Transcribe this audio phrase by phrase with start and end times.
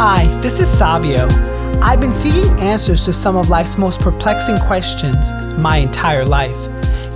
[0.00, 1.26] Hi, this is Savio.
[1.82, 6.56] I've been seeking answers to some of life's most perplexing questions my entire life.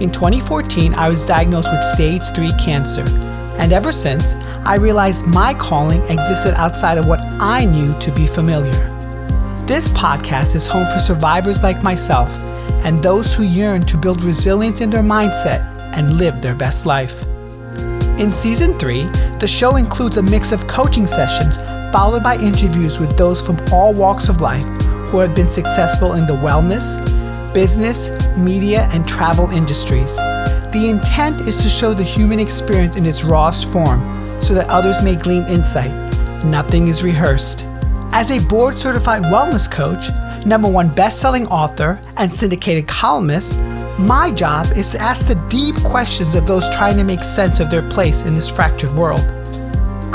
[0.00, 3.04] In 2014, I was diagnosed with stage 3 cancer,
[3.56, 4.34] and ever since,
[4.64, 8.90] I realized my calling existed outside of what I knew to be familiar.
[9.64, 12.36] This podcast is home for survivors like myself
[12.84, 15.62] and those who yearn to build resilience in their mindset
[15.94, 17.22] and live their best life.
[18.18, 19.04] In season 3,
[19.38, 21.58] the show includes a mix of coaching sessions
[21.92, 24.66] followed by interviews with those from all walks of life
[25.10, 26.96] who have been successful in the wellness,
[27.52, 30.16] business, media, and travel industries.
[30.16, 34.00] The intent is to show the human experience in its rawest form
[34.42, 35.92] so that others may glean insight.
[36.46, 37.66] Nothing is rehearsed.
[38.14, 40.08] As a board certified wellness coach,
[40.46, 43.54] number one best-selling author, and syndicated columnist,
[43.98, 47.70] my job is to ask the deep questions of those trying to make sense of
[47.70, 49.41] their place in this fractured world.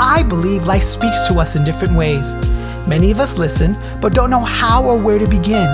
[0.00, 2.36] I believe life speaks to us in different ways.
[2.86, 5.66] Many of us listen, but don't know how or where to begin.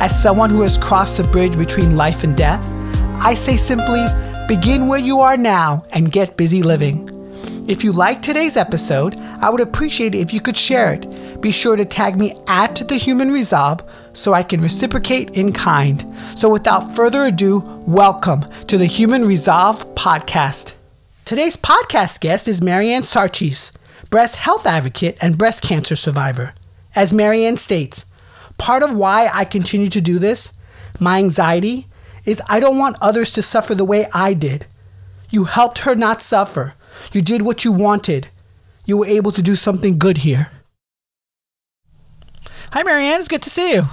[0.00, 2.68] As someone who has crossed the bridge between life and death,
[3.22, 4.04] I say simply
[4.48, 7.08] begin where you are now and get busy living.
[7.68, 11.40] If you like today's episode, I would appreciate it if you could share it.
[11.40, 16.04] Be sure to tag me at The Human Resolve so I can reciprocate in kind.
[16.34, 20.74] So without further ado, welcome to the Human Resolve podcast.
[21.30, 23.70] Today's podcast guest is Marianne Sarcich,
[24.10, 26.54] breast health advocate and breast cancer survivor.
[26.96, 28.04] As Marianne states,
[28.58, 30.54] part of why I continue to do this,
[30.98, 31.86] my anxiety,
[32.24, 34.66] is I don't want others to suffer the way I did.
[35.30, 36.74] You helped her not suffer.
[37.12, 38.26] You did what you wanted.
[38.84, 40.50] You were able to do something good here.
[42.72, 43.20] Hi, Marianne.
[43.20, 43.84] It's good to see you.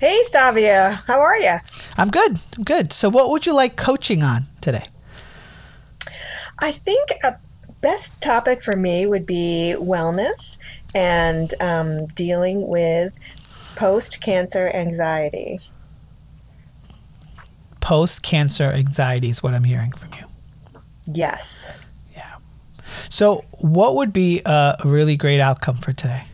[0.00, 0.98] Hey, Savio.
[1.06, 1.60] How are you?
[1.96, 2.40] I'm good.
[2.58, 2.92] I'm good.
[2.92, 4.86] So, what would you like coaching on today?
[6.60, 7.36] I think a
[7.80, 10.58] best topic for me would be wellness
[10.94, 13.12] and um, dealing with
[13.76, 15.60] post cancer anxiety.
[17.80, 20.24] Post cancer anxiety is what I'm hearing from you.
[21.12, 21.78] Yes.
[22.14, 22.36] Yeah.
[23.08, 26.24] So, what would be a really great outcome for today?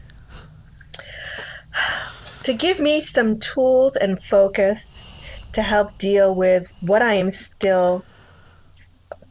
[2.42, 8.04] To give me some tools and focus to help deal with what I am still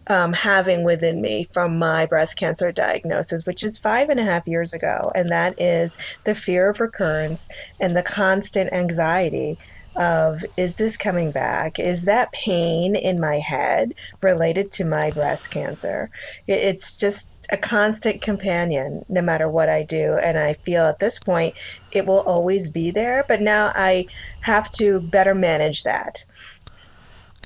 [0.08, 4.48] um, having within me from my breast cancer diagnosis, which is five and a half
[4.48, 5.12] years ago.
[5.16, 7.50] And that is the fear of recurrence
[7.80, 9.58] and the constant anxiety
[9.96, 11.80] of is this coming back?
[11.80, 16.10] Is that pain in my head related to my breast cancer?
[16.48, 20.16] It's just a constant companion no matter what I do.
[20.16, 21.56] And I feel at this point
[21.92, 24.08] it will always be there, but now I
[24.42, 26.24] have to better manage that.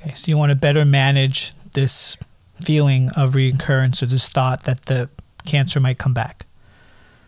[0.02, 2.18] Okay, so you want to better manage this
[2.62, 5.10] feeling of recurrence or this thought that the
[5.46, 6.46] cancer might come back.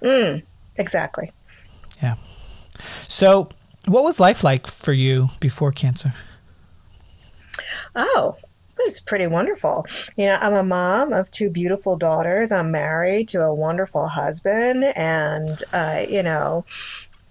[0.01, 0.43] Mm,
[0.77, 1.31] exactly.
[2.01, 2.15] Yeah.
[3.07, 3.49] So,
[3.87, 6.13] what was life like for you before cancer?
[7.95, 8.37] Oh,
[8.77, 9.85] it was pretty wonderful.
[10.17, 12.51] You know, I'm a mom of two beautiful daughters.
[12.51, 16.65] I'm married to a wonderful husband, and uh, you know,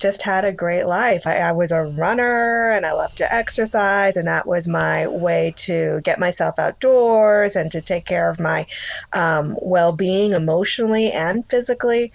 [0.00, 1.26] just had a great life.
[1.26, 5.52] I, I, was a runner and I loved to exercise, and that was my way
[5.58, 8.66] to get myself outdoors and to take care of my
[9.12, 12.12] um, well being emotionally and physically.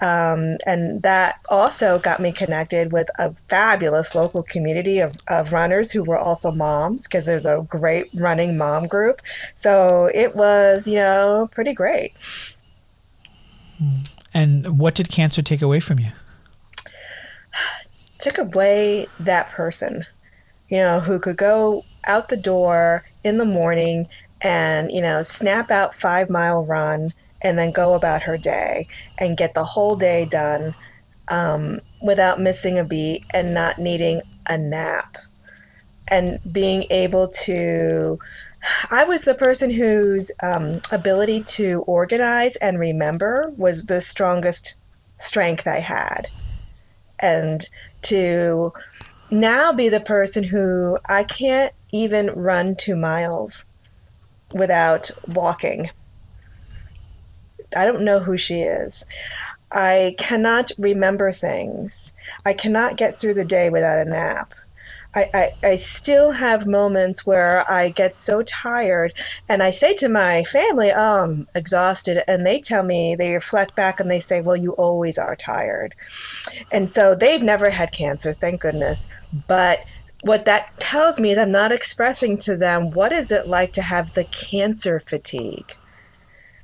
[0.00, 5.90] Um, and that also got me connected with a fabulous local community of, of runners
[5.90, 9.22] who were also moms because there's a great running mom group.
[9.56, 12.14] So it was, you know, pretty great.
[14.34, 16.10] And what did cancer take away from you?
[18.18, 20.04] Took away that person,
[20.68, 24.08] you know, who could go out the door in the morning
[24.42, 28.88] and, you know, snap out five mile run and then go about her day
[29.18, 30.74] and get the whole day done
[31.28, 35.16] um, without missing a beat and not needing a nap.
[36.08, 38.18] And being able to
[38.90, 44.74] I was the person whose um, ability to organize and remember was the strongest
[45.18, 46.26] strength I had
[47.20, 47.68] and
[48.02, 48.72] to
[49.30, 53.66] now be the person who I can't even run two miles
[54.52, 55.90] without walking.
[57.76, 59.04] I don't know who she is.
[59.70, 62.12] I cannot remember things.
[62.44, 64.54] I cannot get through the day without a nap.
[65.18, 69.12] I, I, I still have moments where I get so tired
[69.48, 72.22] and I say to my family, oh, I'm exhausted.
[72.28, 75.94] And they tell me, they reflect back and they say, well, you always are tired.
[76.70, 79.08] And so they've never had cancer, thank goodness.
[79.48, 79.80] But
[80.22, 83.82] what that tells me is I'm not expressing to them what is it like to
[83.82, 85.74] have the cancer fatigue.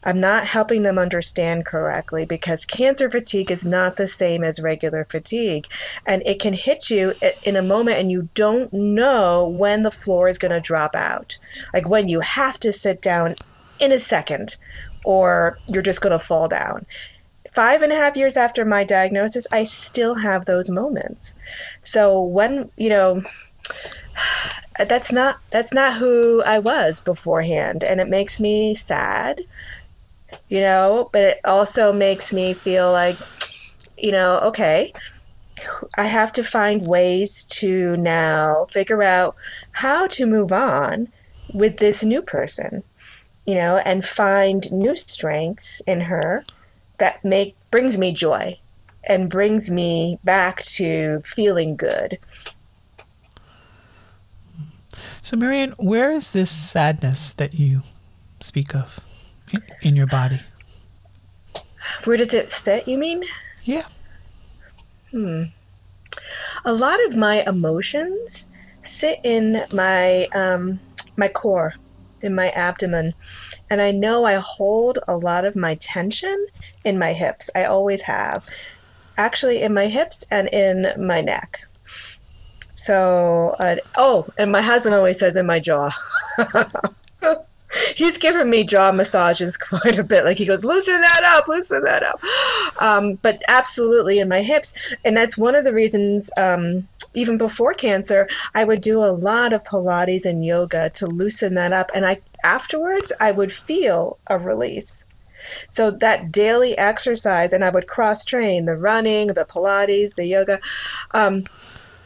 [0.05, 5.07] I'm not helping them understand correctly because cancer fatigue is not the same as regular
[5.07, 5.67] fatigue.
[6.07, 10.29] And it can hit you in a moment and you don't know when the floor
[10.29, 11.39] is going to drop out.
[11.73, 13.35] Like when you have to sit down
[13.81, 14.57] in a second
[15.05, 16.85] or you're just going to fall down.
[17.55, 21.35] Five and a half years after my diagnosis, I still have those moments.
[21.83, 23.23] So when, you know,
[24.87, 29.41] that's not that's not who I was beforehand and it makes me sad
[30.49, 33.17] you know but it also makes me feel like
[33.97, 34.93] you know okay
[35.97, 39.37] I have to find ways to now figure out
[39.73, 41.09] how to move on
[41.53, 42.83] with this new person
[43.47, 46.45] you know and find new strengths in her
[46.99, 48.59] that make brings me joy
[49.07, 52.19] and brings me back to feeling good.
[55.21, 57.83] So, Marianne, where is this sadness that you
[58.41, 59.01] speak of
[59.83, 60.41] in your body?
[62.05, 63.25] Where does it sit, you mean?
[63.65, 63.85] Yeah.
[65.11, 65.45] Hmm.
[66.65, 68.51] A lot of my emotions
[68.83, 70.81] sit in my um,
[71.17, 71.75] my core,
[72.23, 73.15] in my abdomen,
[73.71, 76.47] and I know I hold a lot of my tension
[76.85, 77.51] in my hips.
[77.55, 78.45] I always have,
[79.17, 81.61] actually, in my hips and in my neck.
[82.77, 85.91] So, uh, oh, and my husband always says in my jaw.
[87.97, 90.25] He's given me jaw massages quite a bit.
[90.25, 92.21] Like he goes, loosen that up, loosen that up.
[92.79, 94.75] Um, but absolutely in my hips.
[95.05, 99.53] And that's one of the reasons, um, even before cancer, I would do a lot
[99.53, 101.91] of Pilates and yoga to loosen that up.
[101.95, 105.05] And I afterwards, I would feel a release.
[105.69, 110.59] So that daily exercise, and I would cross train the running, the Pilates, the yoga.
[111.13, 111.45] Um,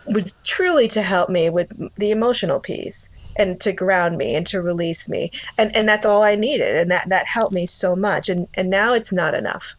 [0.07, 4.61] was truly to help me with the emotional piece and to ground me and to
[4.61, 5.31] release me.
[5.57, 8.29] And and that's all i needed and that that helped me so much.
[8.29, 9.77] And and now it's not enough.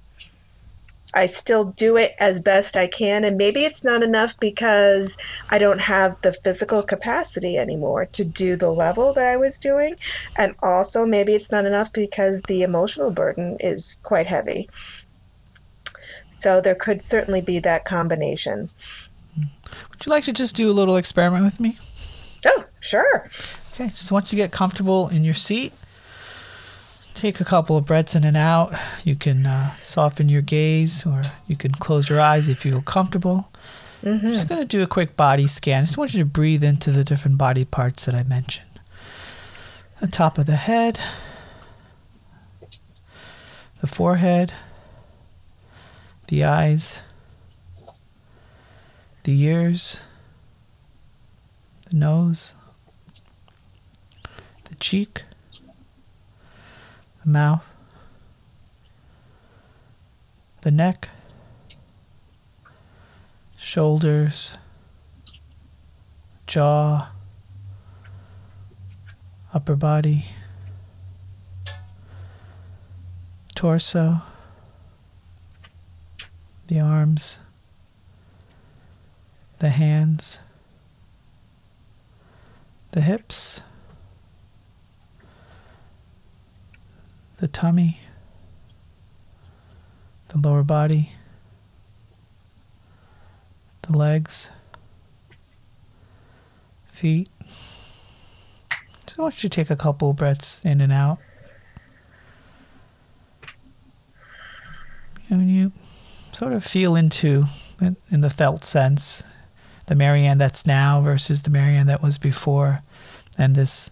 [1.11, 5.17] I still do it as best i can and maybe it's not enough because
[5.49, 9.95] i don't have the physical capacity anymore to do the level that i was doing.
[10.37, 14.69] And also maybe it's not enough because the emotional burden is quite heavy.
[16.31, 18.69] So there could certainly be that combination.
[19.37, 21.77] Would you like to just do a little experiment with me?
[22.45, 23.29] Oh, sure.
[23.73, 25.73] Okay, just want you to get comfortable in your seat.
[27.13, 28.73] Take a couple of breaths in and out.
[29.03, 32.81] You can uh, soften your gaze or you can close your eyes if you feel
[32.81, 33.51] comfortable.
[34.03, 34.27] Mm-hmm.
[34.29, 35.81] Just going to do a quick body scan.
[35.81, 38.65] I just want you to breathe into the different body parts that I mentioned.
[39.99, 40.97] The top of the head,
[43.81, 44.53] the forehead,
[46.27, 47.01] the eyes,
[49.23, 50.01] the ears,
[51.89, 52.55] the nose,
[54.79, 55.23] cheek,
[57.23, 57.65] the mouth,
[60.61, 61.09] the neck,
[63.57, 64.57] shoulders,
[66.47, 67.09] jaw,
[69.53, 70.25] upper body,
[73.55, 74.21] torso,
[76.67, 77.39] the arms
[79.59, 80.39] the hands,
[82.91, 83.61] the hips,
[87.39, 87.99] the tummy,
[90.27, 91.13] the lower body,
[93.83, 94.49] the legs,
[96.85, 97.29] feet.
[99.07, 101.19] So I want you to take a couple breaths in and out.
[105.29, 105.71] And you
[106.33, 107.45] sort of feel into,
[108.11, 109.23] in the felt sense,
[109.85, 112.83] the Marianne that's now versus the Marianne that was before,
[113.37, 113.91] and this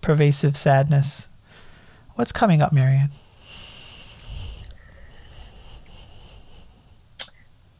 [0.00, 1.30] pervasive sadness.
[2.14, 3.10] What's coming up, Marianne?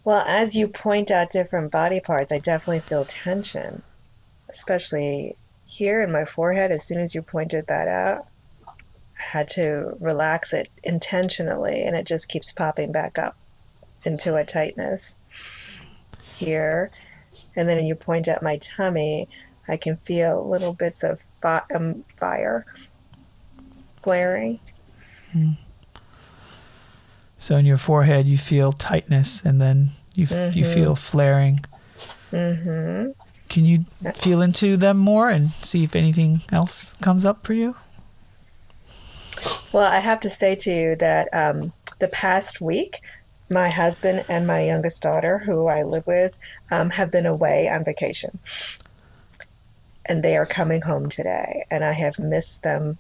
[0.05, 3.83] Well, as you point out different body parts, I definitely feel tension,
[4.51, 6.73] especially here in my forehead.
[6.73, 8.27] As soon as you pointed that out,
[8.67, 8.73] I
[9.17, 13.37] had to relax it intentionally, and it just keeps popping back up
[14.05, 15.17] into a tightness
[16.37, 16.91] here
[17.57, 19.29] and then you point at my tummy,
[19.69, 22.67] I can feel little bits of fi- um, fire
[24.05, 24.61] glaring.
[25.33, 25.57] Mm.
[27.39, 30.59] So in your forehead, you feel tightness, and then you f- mm-hmm.
[30.59, 31.65] you feel flaring.
[32.31, 33.11] Mm-hmm.
[33.49, 33.85] Can you
[34.15, 37.77] feel into them more and see if anything else comes up for you?
[39.73, 43.01] Well, I have to say to you that um, the past week
[43.51, 46.37] my husband and my youngest daughter, who I live with,
[46.71, 48.39] um, have been away on vacation.
[50.07, 51.67] And they are coming home today.
[51.71, 52.99] And I have missed them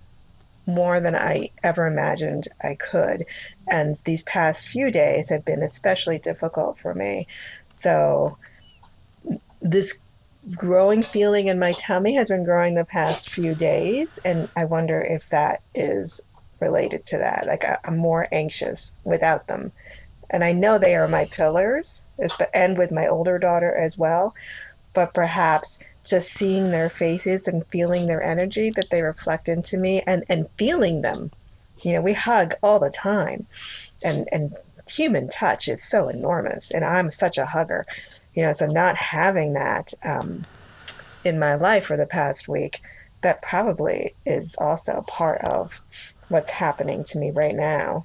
[0.66, 3.24] more than I ever imagined I could.
[3.68, 7.26] And these past few days have been especially difficult for me.
[7.74, 8.38] So,
[9.60, 9.98] this
[10.52, 14.18] growing feeling in my tummy has been growing the past few days.
[14.24, 16.20] And I wonder if that is
[16.60, 17.46] related to that.
[17.46, 19.72] Like, I'm more anxious without them.
[20.30, 22.04] And I know they are my pillars,
[22.52, 24.34] and with my older daughter as well.
[24.92, 30.02] But perhaps just seeing their faces and feeling their energy that they reflect into me
[30.06, 31.30] and, and feeling them.
[31.82, 33.46] You know, we hug all the time
[34.02, 34.54] and, and
[34.88, 37.84] human touch is so enormous and I'm such a hugger.
[38.34, 40.44] You know, so not having that um,
[41.24, 42.82] in my life for the past week,
[43.22, 45.80] that probably is also part of
[46.28, 48.04] what's happening to me right now.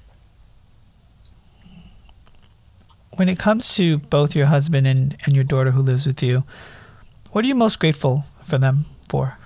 [3.16, 6.44] When it comes to both your husband and, and your daughter who lives with you,
[7.32, 9.38] what are you most grateful for them for?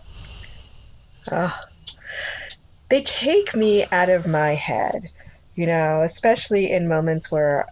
[1.30, 1.52] Uh,
[2.90, 5.10] they take me out of my head,
[5.56, 7.68] you know, especially in moments where,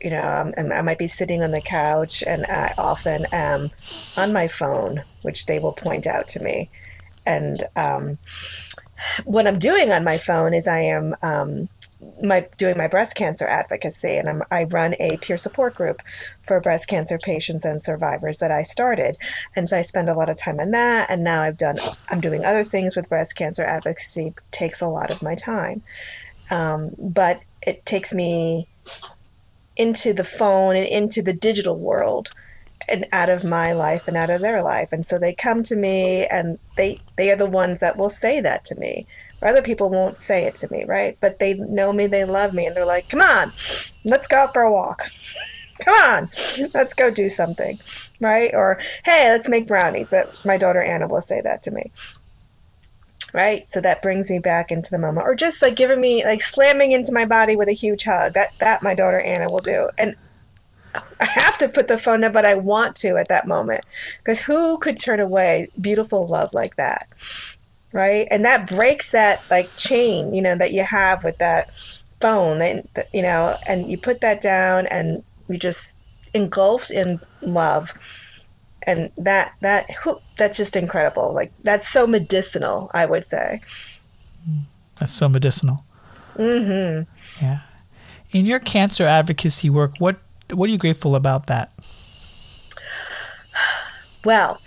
[0.00, 3.70] you know, um, I might be sitting on the couch and I often am
[4.16, 6.70] on my phone, which they will point out to me.
[7.26, 8.18] And um,
[9.24, 11.68] what I'm doing on my phone is I am um,
[12.22, 16.02] my doing my breast cancer advocacy, and I'm, I run a peer support group
[16.42, 19.16] for breast cancer patients and survivors that I started,
[19.56, 21.10] and so I spend a lot of time on that.
[21.10, 21.76] And now I've done
[22.08, 24.34] I'm doing other things with breast cancer advocacy.
[24.50, 25.82] Takes a lot of my time,
[26.50, 28.68] um, but it takes me
[29.76, 32.30] into the phone and into the digital world
[32.88, 35.74] and out of my life and out of their life and so they come to
[35.74, 39.06] me and they they are the ones that will say that to me
[39.44, 41.16] other people won't say it to me, right?
[41.20, 43.52] But they know me, they love me, and they're like, come on,
[44.04, 45.10] let's go out for a walk.
[45.84, 46.30] Come on,
[46.72, 47.76] let's go do something,
[48.20, 48.52] right?
[48.54, 50.10] Or, hey, let's make brownies.
[50.10, 51.90] That my daughter Anna will say that to me.
[53.32, 53.68] Right?
[53.72, 55.26] So that brings me back into the moment.
[55.26, 58.34] Or just like giving me like slamming into my body with a huge hug.
[58.34, 59.88] That that my daughter Anna will do.
[59.98, 60.14] And
[60.94, 63.84] I have to put the phone down, but I want to at that moment.
[64.18, 67.08] Because who could turn away beautiful love like that?
[67.94, 68.26] Right?
[68.30, 71.70] And that breaks that like chain, you know, that you have with that
[72.20, 75.96] phone, and you know, and you put that down, and you just
[76.34, 77.94] engulfed in love,
[78.82, 79.88] and that that
[80.36, 81.32] that's just incredible.
[81.32, 83.60] Like that's so medicinal, I would say.
[85.00, 85.84] That's so medicinal.
[86.36, 87.08] Mm-hmm.
[87.42, 87.60] Yeah.
[88.32, 90.16] In your cancer advocacy work, what
[90.52, 91.72] what are you grateful about that?
[94.24, 94.60] Well,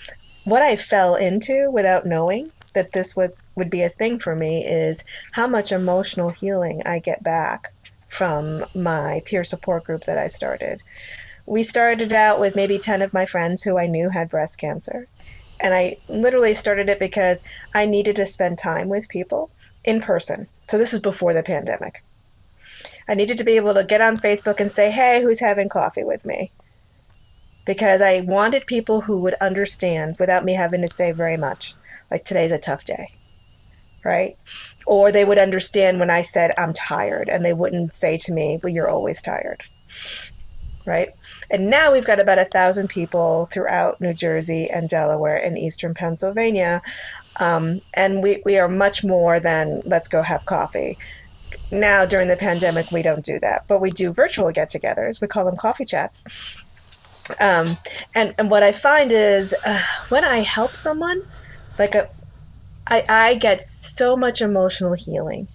[0.46, 4.63] what I fell into without knowing that this was would be a thing for me
[4.63, 7.74] is how much emotional healing I get back
[8.07, 10.84] from my peer support group that I started.
[11.48, 15.07] We started out with maybe 10 of my friends who I knew had breast cancer.
[15.60, 17.43] And I literally started it because
[17.74, 19.50] I needed to spend time with people
[19.84, 20.48] in person.
[20.67, 22.03] So this was before the pandemic.
[23.07, 26.03] I needed to be able to get on Facebook and say, hey, who's having coffee
[26.03, 26.51] with me?
[27.65, 31.74] Because I wanted people who would understand without me having to say very much
[32.12, 33.10] like today's a tough day
[34.08, 34.38] right?
[34.86, 38.60] Or they would understand when i said i'm tired and they wouldn't say to me
[38.62, 39.64] well you're always tired
[40.86, 41.10] right?
[41.52, 45.94] And now we've got about a thousand people throughout new jersey and delaware and eastern
[45.94, 46.82] pennsylvania
[47.40, 50.98] um, and we, we are much more than let's go have coffee.
[51.72, 55.20] Now during the pandemic we don't do that but we do virtual get-togethers.
[55.20, 56.24] We call them coffee chats.
[57.42, 57.78] Um,
[58.16, 61.22] and, and what i find is uh, when i help someone
[61.79, 62.10] like a,
[62.88, 65.48] I, I get so much emotional healing.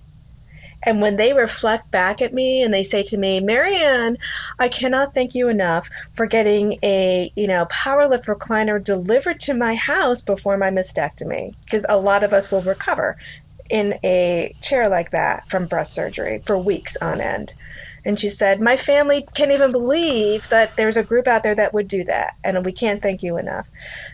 [0.84, 4.18] And when they reflect back at me and they say to me, Marianne,
[4.58, 9.76] I cannot thank you enough for getting a, you know, PowerLift recliner delivered to my
[9.76, 11.54] house before my mastectomy.
[11.64, 13.16] Because a lot of us will recover
[13.70, 17.54] in a chair like that from breast surgery for weeks on end.
[18.04, 21.72] And she said, My family can't even believe that there's a group out there that
[21.72, 22.32] would do that.
[22.42, 23.68] And we can't thank you enough.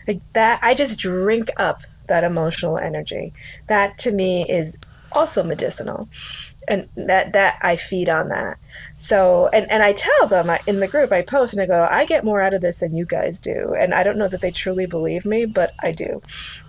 [0.07, 3.33] Like that, I just drink up that emotional energy.
[3.67, 4.77] That to me is
[5.11, 6.09] also medicinal.
[6.67, 8.57] And that that I feed on that.
[8.97, 11.87] So and and I tell them I, in the group I post and I go
[11.89, 13.73] I get more out of this than you guys do.
[13.79, 16.21] And I don't know that they truly believe me, but I do.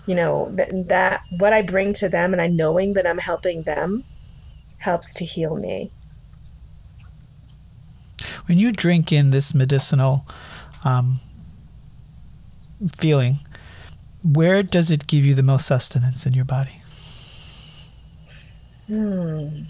[0.06, 3.62] You know, that, that what I bring to them and I knowing that I'm helping
[3.64, 4.04] them
[4.78, 5.92] helps to heal me.
[8.46, 10.26] When you drink in this medicinal
[10.84, 11.20] um,
[12.96, 13.36] feeling,
[14.22, 16.82] where does it give you the most sustenance in your body?
[18.86, 19.62] Hmm.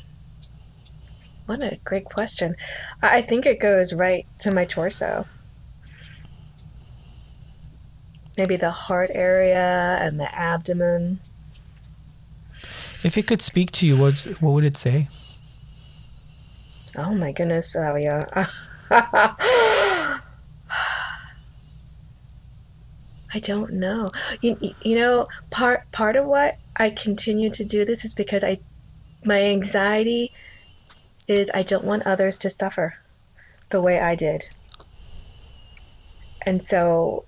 [1.47, 2.57] What a great question.
[3.03, 5.27] I think it goes right to my torso.
[8.39, 11.21] Maybe the heart area and the abdomen.
[13.03, 15.09] If it could speak to you, what what would it say?
[16.97, 18.25] Oh my goodness, Savio.
[23.33, 24.09] I don't know.
[24.41, 28.59] You, you know, part part of what I continue to do this is because I
[29.25, 30.33] my anxiety
[31.29, 32.95] is I don't want others to suffer
[33.69, 34.43] the way I did.
[36.45, 37.25] And so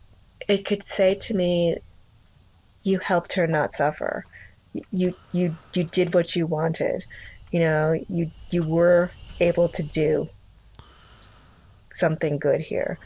[0.49, 1.79] it could say to me,
[2.83, 4.25] you helped her not suffer.
[4.91, 7.05] You you you did what you wanted.
[7.51, 10.29] You know, you you were able to do
[11.95, 12.99] something good here.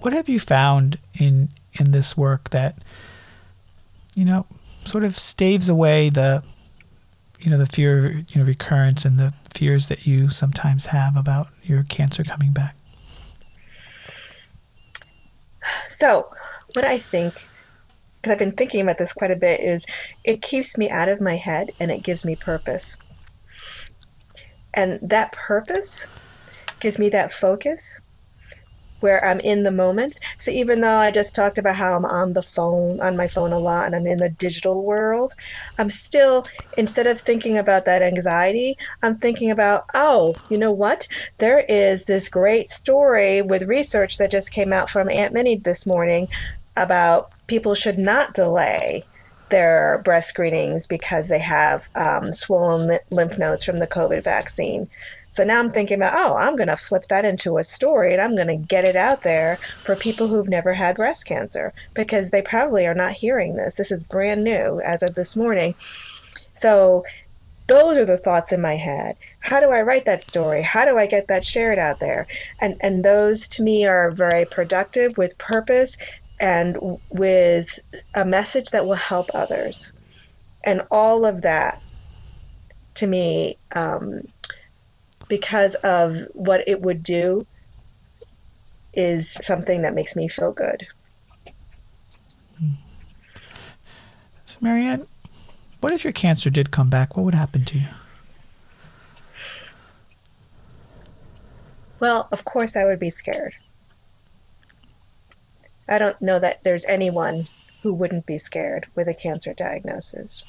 [0.00, 2.78] What have you found in in this work that
[4.14, 4.46] you know
[4.80, 6.42] sort of staves away the
[7.40, 11.16] you know the fear of you know recurrence and the fears that you sometimes have
[11.16, 12.76] about your cancer coming back?
[15.88, 16.30] So,
[16.74, 17.34] what I think,
[18.20, 19.84] because I've been thinking about this quite a bit, is
[20.24, 22.96] it keeps me out of my head and it gives me purpose.
[24.74, 26.06] And that purpose
[26.78, 27.98] gives me that focus
[29.00, 30.18] where I'm in the moment.
[30.38, 33.52] So even though I just talked about how I'm on the phone, on my phone
[33.52, 35.34] a lot, and I'm in the digital world,
[35.78, 41.06] I'm still, instead of thinking about that anxiety, I'm thinking about, oh, you know what?
[41.38, 45.86] There is this great story with research that just came out from Aunt Minnie this
[45.86, 46.28] morning
[46.76, 49.04] about people should not delay
[49.50, 54.88] their breast screenings because they have um, swollen lymph nodes from the COVID vaccine.
[55.38, 58.20] So now I'm thinking about, oh, I'm going to flip that into a story and
[58.20, 62.30] I'm going to get it out there for people who've never had breast cancer because
[62.30, 63.76] they probably are not hearing this.
[63.76, 65.76] This is brand new as of this morning.
[66.54, 67.04] So
[67.68, 69.16] those are the thoughts in my head.
[69.38, 70.60] How do I write that story?
[70.60, 72.26] How do I get that shared out there?
[72.60, 75.96] And and those to me are very productive with purpose
[76.40, 77.78] and with
[78.16, 79.92] a message that will help others.
[80.64, 81.80] And all of that
[82.94, 84.22] to me um,
[85.28, 87.46] because of what it would do
[88.94, 90.86] is something that makes me feel good.
[94.44, 95.06] So, Marianne,
[95.80, 97.16] what if your cancer did come back?
[97.16, 97.86] What would happen to you?
[102.00, 103.54] Well, of course, I would be scared.
[105.88, 107.48] I don't know that there's anyone
[107.82, 110.44] who wouldn't be scared with a cancer diagnosis.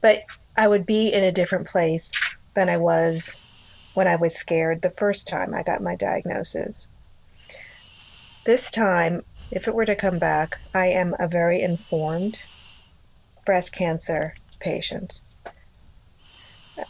[0.00, 0.24] But
[0.56, 2.10] I would be in a different place
[2.58, 3.32] than I was
[3.94, 6.88] when I was scared the first time I got my diagnosis.
[8.44, 12.36] This time, if it were to come back, I am a very informed
[13.46, 15.20] breast cancer patient.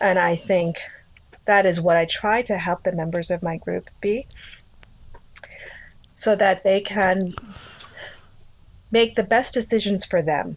[0.01, 0.79] And I think
[1.45, 4.27] that is what I try to help the members of my group be
[6.15, 7.35] so that they can
[8.91, 10.57] make the best decisions for them.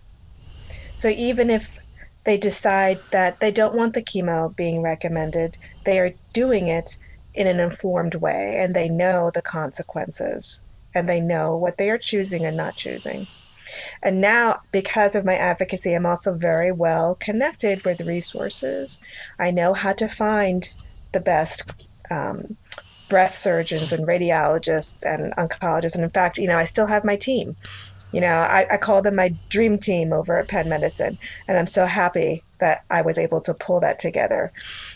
[0.95, 1.80] So even if
[2.25, 5.57] they decide that they don't want the chemo being recommended.
[5.85, 6.97] They are doing it
[7.33, 10.61] in an informed way and they know the consequences
[10.93, 13.27] and they know what they are choosing and not choosing.
[14.03, 18.99] And now, because of my advocacy, I'm also very well connected with resources.
[19.39, 20.67] I know how to find
[21.13, 21.63] the best
[22.09, 22.57] um,
[23.09, 25.95] breast surgeons and radiologists and oncologists.
[25.95, 27.55] And in fact, you know, I still have my team.
[28.11, 31.67] You know, I, I call them my dream team over at Penn Medicine, and I'm
[31.67, 34.51] so happy that I was able to pull that together.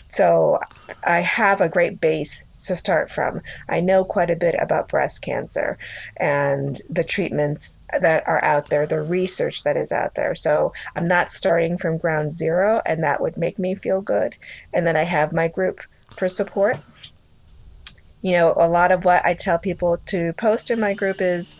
[0.08, 0.60] So
[1.04, 3.42] I have a great base to start from.
[3.68, 5.76] I know quite a bit about breast cancer
[6.16, 10.34] and the treatments that are out there, the research that is out there.
[10.34, 14.36] So I'm not starting from ground zero, and that would make me feel good.
[14.72, 15.80] And then I have my group
[16.16, 16.78] for support.
[18.22, 21.56] You know, a lot of what I tell people to post in my group is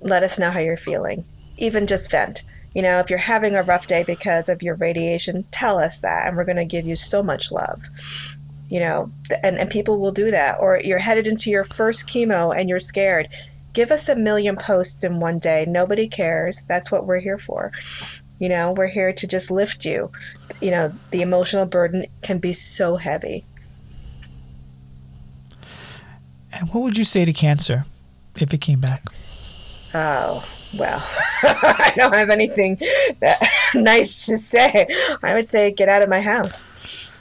[0.00, 1.24] let us know how you're feeling.
[1.58, 2.42] Even just vent.
[2.74, 6.28] You know, if you're having a rough day because of your radiation, tell us that,
[6.28, 7.82] and we're going to give you so much love.
[8.68, 10.58] You know, and, and people will do that.
[10.60, 13.28] Or you're headed into your first chemo and you're scared.
[13.72, 15.64] Give us a million posts in one day.
[15.66, 16.64] Nobody cares.
[16.68, 17.72] That's what we're here for.
[18.38, 20.12] You know, we're here to just lift you.
[20.60, 23.44] You know, the emotional burden can be so heavy.
[26.52, 27.84] And what would you say to cancer
[28.38, 29.04] if it came back?
[29.94, 30.44] Oh,
[30.78, 31.02] well,
[31.42, 32.78] I don't have anything
[33.20, 33.38] that
[33.74, 34.86] nice to say.
[35.22, 37.12] I would say get out of my house.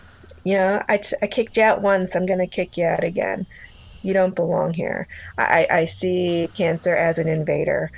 [0.44, 3.46] You know, I, I kicked you out once, I'm going to kick you out again.
[4.04, 5.08] You don't belong here.
[5.38, 7.92] I, I see cancer as an invader,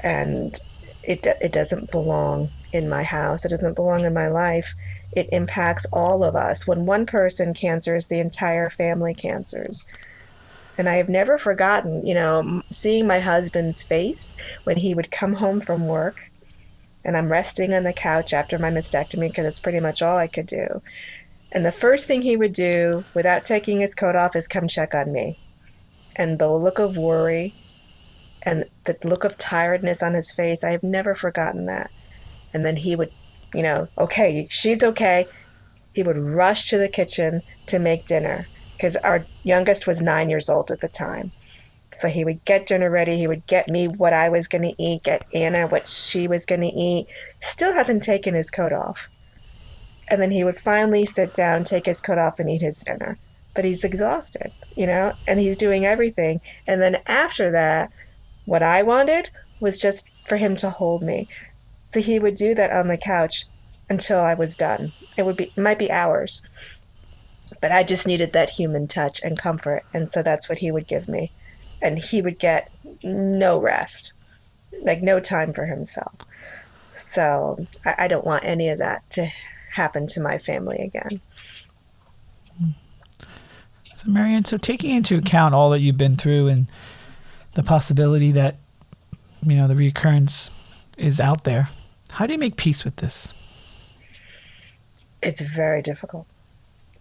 [0.00, 0.58] and
[1.02, 3.44] it, it doesn't belong in my house.
[3.44, 4.74] It doesn't belong in my life.
[5.12, 6.66] It impacts all of us.
[6.66, 9.84] When one person cancers, the entire family cancers.
[10.78, 15.34] And I have never forgotten, you know, seeing my husband's face when he would come
[15.34, 16.30] home from work
[17.04, 20.26] and I'm resting on the couch after my mastectomy because it's pretty much all I
[20.26, 20.82] could do.
[21.50, 24.94] And the first thing he would do without taking his coat off is come check
[24.94, 25.36] on me.
[26.16, 27.52] And the look of worry
[28.44, 31.90] and the look of tiredness on his face, I have never forgotten that.
[32.54, 33.10] And then he would,
[33.54, 35.26] you know, okay, she's okay.
[35.94, 38.46] He would rush to the kitchen to make dinner
[38.82, 41.30] because our youngest was nine years old at the time.
[41.94, 43.16] So he would get dinner ready.
[43.16, 46.46] He would get me what I was going to eat, get Anna what she was
[46.46, 47.06] going to eat.
[47.40, 49.08] Still hasn't taken his coat off.
[50.10, 53.20] And then he would finally sit down, take his coat off, and eat his dinner.
[53.54, 56.40] But he's exhausted, you know, and he's doing everything.
[56.66, 57.90] And then after that,
[58.46, 59.28] what I wanted
[59.60, 61.28] was just for him to hold me.
[61.86, 63.44] So he would do that on the couch
[63.88, 64.92] until I was done.
[65.16, 66.42] It would be might be hours.
[67.60, 70.86] But I just needed that human touch and comfort, and so that's what he would
[70.86, 71.30] give me
[71.82, 72.70] and he would get
[73.02, 74.12] no rest,
[74.82, 76.14] like no time for himself.
[76.92, 79.28] So I, I don't want any of that to
[79.70, 81.20] happen to my family again.
[83.96, 86.66] So, Marianne, so taking into account all that you've been through and
[87.52, 88.56] the possibility that,
[89.42, 91.68] you know, the recurrence is out there,
[92.12, 93.96] how do you make peace with this?
[95.22, 96.26] It's very difficult.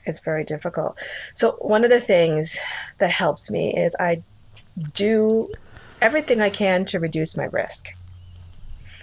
[0.05, 0.97] It's very difficult.
[1.35, 2.57] So, one of the things
[2.99, 4.23] that helps me is I
[4.93, 5.51] do
[6.01, 7.87] everything I can to reduce my risk.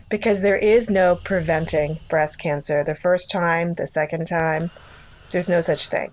[0.09, 4.71] Because there is no preventing breast cancer the first time, the second time,
[5.31, 6.11] there's no such thing.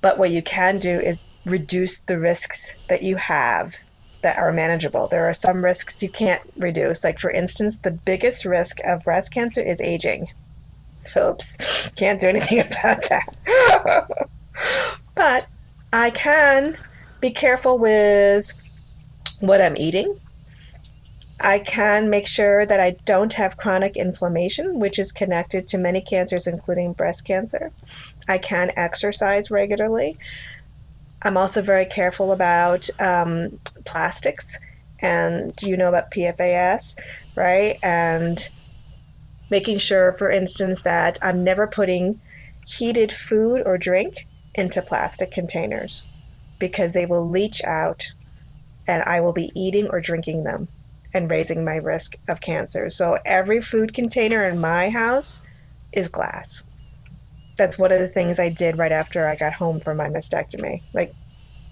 [0.00, 3.74] But what you can do is reduce the risks that you have
[4.22, 5.08] that are manageable.
[5.08, 7.04] There are some risks you can't reduce.
[7.04, 10.28] Like, for instance, the biggest risk of breast cancer is aging.
[11.16, 14.08] Oops, can't do anything about that.
[15.14, 15.46] but
[15.92, 16.76] I can
[17.20, 18.52] be careful with
[19.40, 20.18] what I'm eating.
[21.40, 26.00] I can make sure that I don't have chronic inflammation, which is connected to many
[26.00, 27.70] cancers, including breast cancer.
[28.26, 30.18] I can exercise regularly.
[31.22, 34.58] I'm also very careful about um, plastics,
[35.00, 36.96] and you know about PFAS,
[37.36, 37.78] right?
[37.82, 38.48] And
[39.50, 42.20] making sure, for instance, that I'm never putting
[42.66, 46.04] heated food or drink into plastic containers
[46.58, 48.06] because they will leach out
[48.86, 50.68] and I will be eating or drinking them
[51.14, 52.88] and raising my risk of cancer.
[52.88, 55.42] So every food container in my house
[55.92, 56.62] is glass.
[57.56, 60.82] That's one of the things I did right after I got home from my mastectomy.
[60.92, 61.14] Like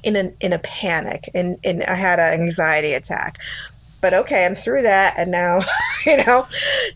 [0.03, 3.39] in a in a panic and, and I had an anxiety attack.
[4.01, 5.61] But okay, I'm through that and now,
[6.07, 6.47] you know.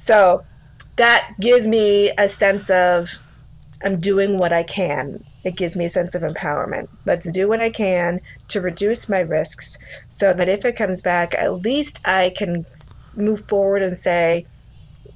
[0.00, 0.44] So
[0.98, 3.10] that gives me a sense of
[3.82, 5.24] I'm doing what I can.
[5.44, 6.88] It gives me a sense of empowerment.
[7.06, 9.78] Let's do what I can to reduce my risks
[10.10, 12.66] so that if it comes back, at least I can
[13.14, 14.46] move forward and say,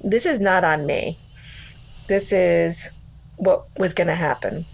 [0.00, 1.18] this is not on me.
[2.08, 2.88] This is
[3.36, 4.64] what was going to happen.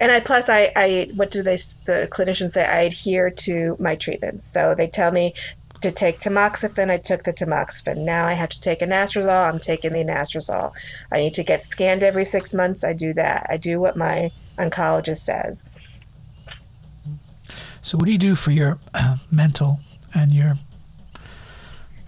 [0.00, 3.94] And I plus I, I what do they the clinicians say I adhere to my
[3.96, 4.46] treatments.
[4.50, 5.34] So they tell me
[5.82, 7.98] to take tamoxifen, I took the tamoxifen.
[7.98, 10.72] Now I have to take anastrozole, I'm taking the anastrozole.
[11.10, 13.46] I need to get scanned every six months, I do that.
[13.48, 15.64] I do what my oncologist says.
[17.80, 19.80] So, what do you do for your uh, mental
[20.14, 20.54] and your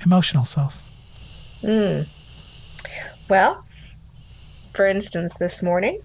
[0.04, 0.80] emotional self?
[1.62, 2.08] Mm.
[3.28, 3.64] Well,
[4.74, 6.00] for instance, this morning,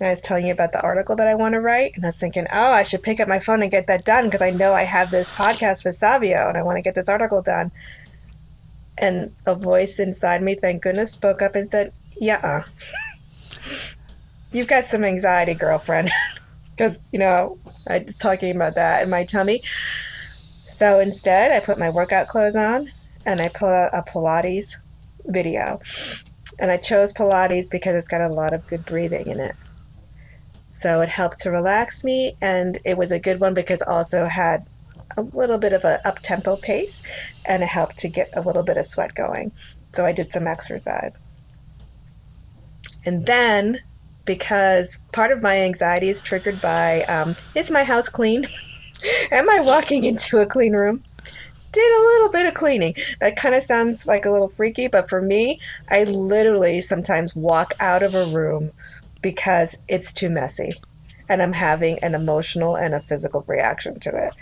[0.00, 2.16] I was telling you about the article that I want to write, and I was
[2.16, 4.72] thinking, oh, I should pick up my phone and get that done because I know
[4.72, 7.70] I have this podcast with Savio and I want to get this article done.
[8.96, 12.64] And a voice inside me, thank goodness, spoke up and said, yeah,
[14.52, 16.10] you've got some anxiety, girlfriend.
[16.76, 17.58] Because, you know,
[17.90, 19.60] I was talking about that in my tummy.
[20.72, 22.90] So instead, I put my workout clothes on
[23.26, 24.78] and I put out a Pilates
[25.26, 25.82] video.
[26.58, 29.54] And I chose Pilates because it's got a lot of good breathing in it.
[30.80, 34.66] So it helped to relax me, and it was a good one because also had
[35.18, 37.02] a little bit of a up tempo pace,
[37.46, 39.52] and it helped to get a little bit of sweat going.
[39.92, 41.14] So I did some exercise.
[43.04, 43.78] And then,
[44.24, 48.48] because part of my anxiety is triggered by um, is my house clean?
[49.30, 51.02] Am I walking into a clean room?
[51.72, 52.94] Did a little bit of cleaning.
[53.20, 57.74] That kind of sounds like a little freaky, but for me, I literally sometimes walk
[57.80, 58.72] out of a room
[59.22, 60.80] because it's too messy
[61.30, 64.34] and I'm having an emotional and a physical reaction to it.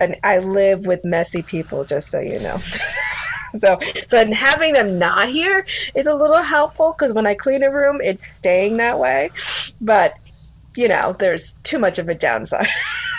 [0.00, 2.60] And I live with messy people, just so you know.
[3.58, 7.70] so, so having them not here is a little helpful because when I clean a
[7.70, 9.30] room, it's staying that way.
[9.80, 10.14] But
[10.76, 12.68] you know, there's too much of a downside.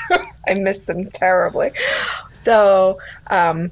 [0.48, 1.72] I miss them terribly.
[2.42, 3.72] So um,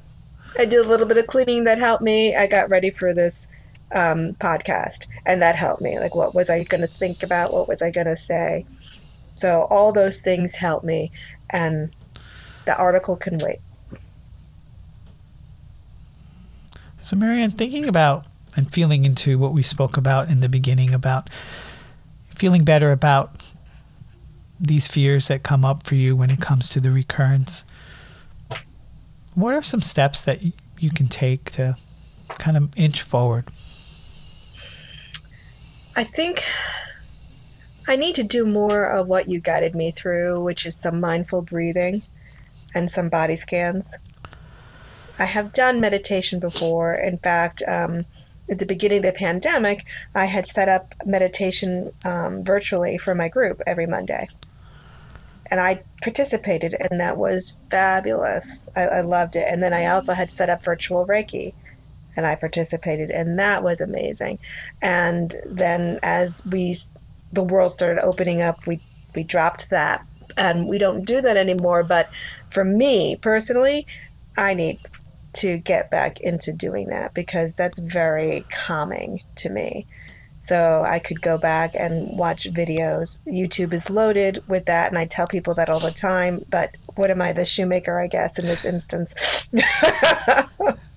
[0.58, 2.36] I did a little bit of cleaning that helped me.
[2.36, 3.48] I got ready for this
[3.92, 5.98] um, podcast, and that helped me.
[5.98, 7.52] Like, what was I going to think about?
[7.52, 8.66] What was I going to say?
[9.34, 11.12] So all those things helped me,
[11.50, 11.94] and
[12.66, 13.60] the article can wait.
[17.00, 18.26] So, Marianne, thinking about
[18.56, 21.30] and feeling into what we spoke about in the beginning about
[22.34, 23.52] feeling better about
[24.58, 27.64] these fears that come up for you when it comes to the recurrence,
[29.34, 30.40] what are some steps that
[30.78, 31.76] you can take to
[32.38, 33.46] kind of inch forward?
[35.96, 36.44] I think
[37.88, 41.42] I need to do more of what you guided me through, which is some mindful
[41.42, 42.02] breathing
[42.74, 43.96] and some body scans.
[45.18, 46.94] I have done meditation before.
[46.94, 48.06] In fact, um,
[48.48, 53.28] at the beginning of the pandemic, I had set up meditation um, virtually for my
[53.28, 54.28] group every Monday.
[55.46, 58.68] And I participated, and that was fabulous.
[58.76, 59.46] I, I loved it.
[59.48, 61.54] And then I also had set up virtual Reiki,
[62.16, 64.38] and I participated, and that was amazing.
[64.82, 66.76] And then as we,
[67.32, 68.80] the world started opening up, we
[69.14, 70.04] we dropped that,
[70.36, 71.82] and we don't do that anymore.
[71.82, 72.10] But
[72.50, 73.86] for me personally,
[74.36, 74.78] I need
[75.32, 79.86] to get back into doing that because that's very calming to me.
[80.42, 83.20] So I could go back and watch videos.
[83.26, 86.44] YouTube is loaded with that, and I tell people that all the time.
[86.48, 89.14] But what am I, the shoemaker, I guess, in this instance?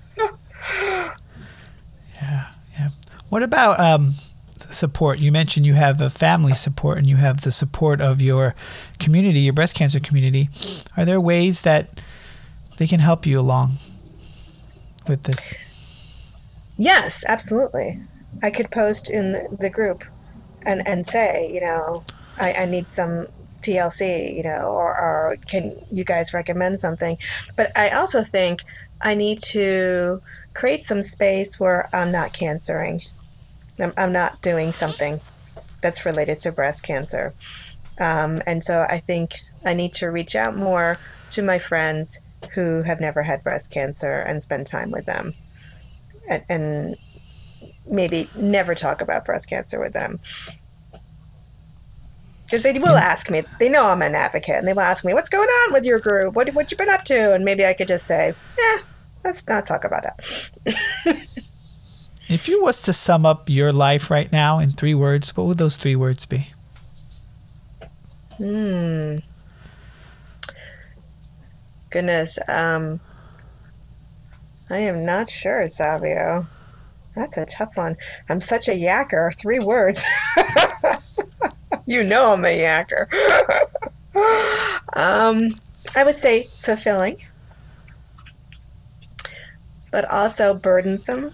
[2.16, 2.90] yeah, yeah.
[3.30, 4.14] What about um,
[4.60, 5.20] support?
[5.20, 8.56] You mentioned you have a family support and you have the support of your
[9.00, 10.50] community, your breast cancer community.
[10.98, 12.02] Are there ways that
[12.78, 13.74] they can help you along
[15.08, 15.54] with this?
[16.78, 18.02] Yes, absolutely.
[18.42, 20.04] I could post in the group
[20.64, 22.04] and, and say, you know,
[22.38, 23.28] I, I need some
[23.62, 27.18] TLC, you know, or, or can you guys recommend something?
[27.56, 28.62] But I also think
[29.02, 30.22] I need to
[30.54, 33.02] create some space where I'm not cancering.
[33.80, 35.20] I'm, I'm not doing something
[35.82, 37.34] that's related to breast cancer.
[38.00, 39.34] Um, and so I think
[39.66, 40.98] I need to reach out more
[41.32, 42.22] to my friends
[42.54, 45.34] who have never had breast cancer and spend time with them.
[46.28, 46.96] And, and
[47.86, 50.20] maybe never talk about breast cancer with them.
[52.46, 55.14] Because they will ask me they know i'm an advocate and they will ask me
[55.16, 56.36] what's going on with your group?
[56.36, 57.34] What, what you been up to?
[57.34, 58.80] And maybe i could just say yeah
[59.24, 61.18] let's not talk about it
[62.30, 65.58] if you was to sum up your life right now in three words what would
[65.58, 66.48] those three words be
[68.38, 69.16] hmm
[71.94, 72.40] goodness.
[72.48, 73.00] Um,
[74.70, 76.48] I am not sure, Savio.
[77.16, 77.96] That's a tough one.
[78.28, 79.32] I'm such a yacker.
[79.40, 80.04] Three words.
[81.86, 83.06] you know I'm a yacker.
[84.94, 85.54] um,
[85.96, 87.18] I would say fulfilling,
[89.94, 91.32] but also burdensome.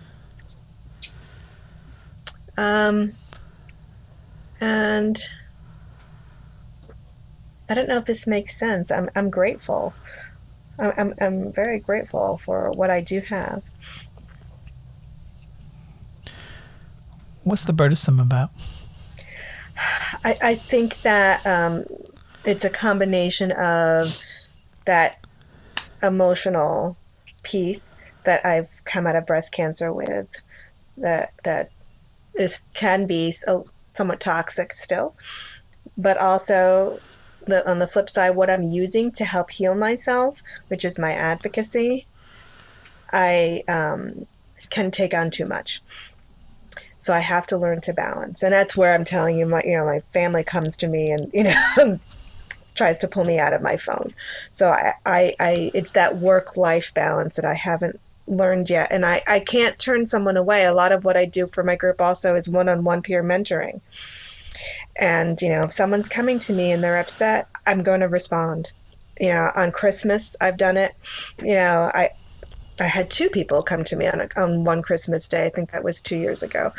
[2.57, 3.13] Um,
[4.59, 5.17] and
[7.69, 8.91] I don't know if this makes sense.
[8.91, 9.93] I'm, I'm grateful.
[10.77, 13.63] I'm, I'm very grateful for what I do have.
[17.45, 18.49] What's the burdensome about?
[20.25, 21.85] I, I think that um,
[22.43, 24.21] it's a combination of
[24.83, 25.25] that
[26.03, 26.97] emotional
[27.43, 27.93] piece
[28.29, 30.27] that I've come out of breast cancer with
[30.97, 31.71] that that
[32.37, 33.65] is can be so,
[33.95, 35.15] somewhat toxic still,
[35.97, 37.01] but also
[37.47, 41.13] the on the flip side, what I'm using to help heal myself, which is my
[41.13, 42.05] advocacy,
[43.11, 44.27] I um,
[44.69, 45.81] can take on too much.
[46.99, 49.75] So I have to learn to balance, and that's where I'm telling you, my you
[49.75, 51.99] know, my family comes to me and you know
[52.75, 54.13] tries to pull me out of my phone.
[54.51, 59.05] So I, I, I it's that work life balance that I haven't learned yet, and
[59.05, 60.65] I, I can't turn someone away.
[60.65, 63.23] A lot of what I do for my group also is one on one peer
[63.23, 63.81] mentoring.
[64.99, 68.71] And, you know, if someone's coming to me and they're upset, I'm going to respond.
[69.19, 70.93] You know, on Christmas, I've done it.
[71.41, 72.09] You know, I,
[72.79, 75.45] I had two people come to me on, a, on one Christmas day.
[75.45, 76.71] I think that was two years ago.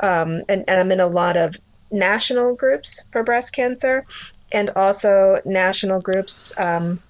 [0.00, 1.58] Um, and, and I'm in a lot of
[1.90, 4.04] national groups for breast cancer
[4.52, 7.02] and also national groups um,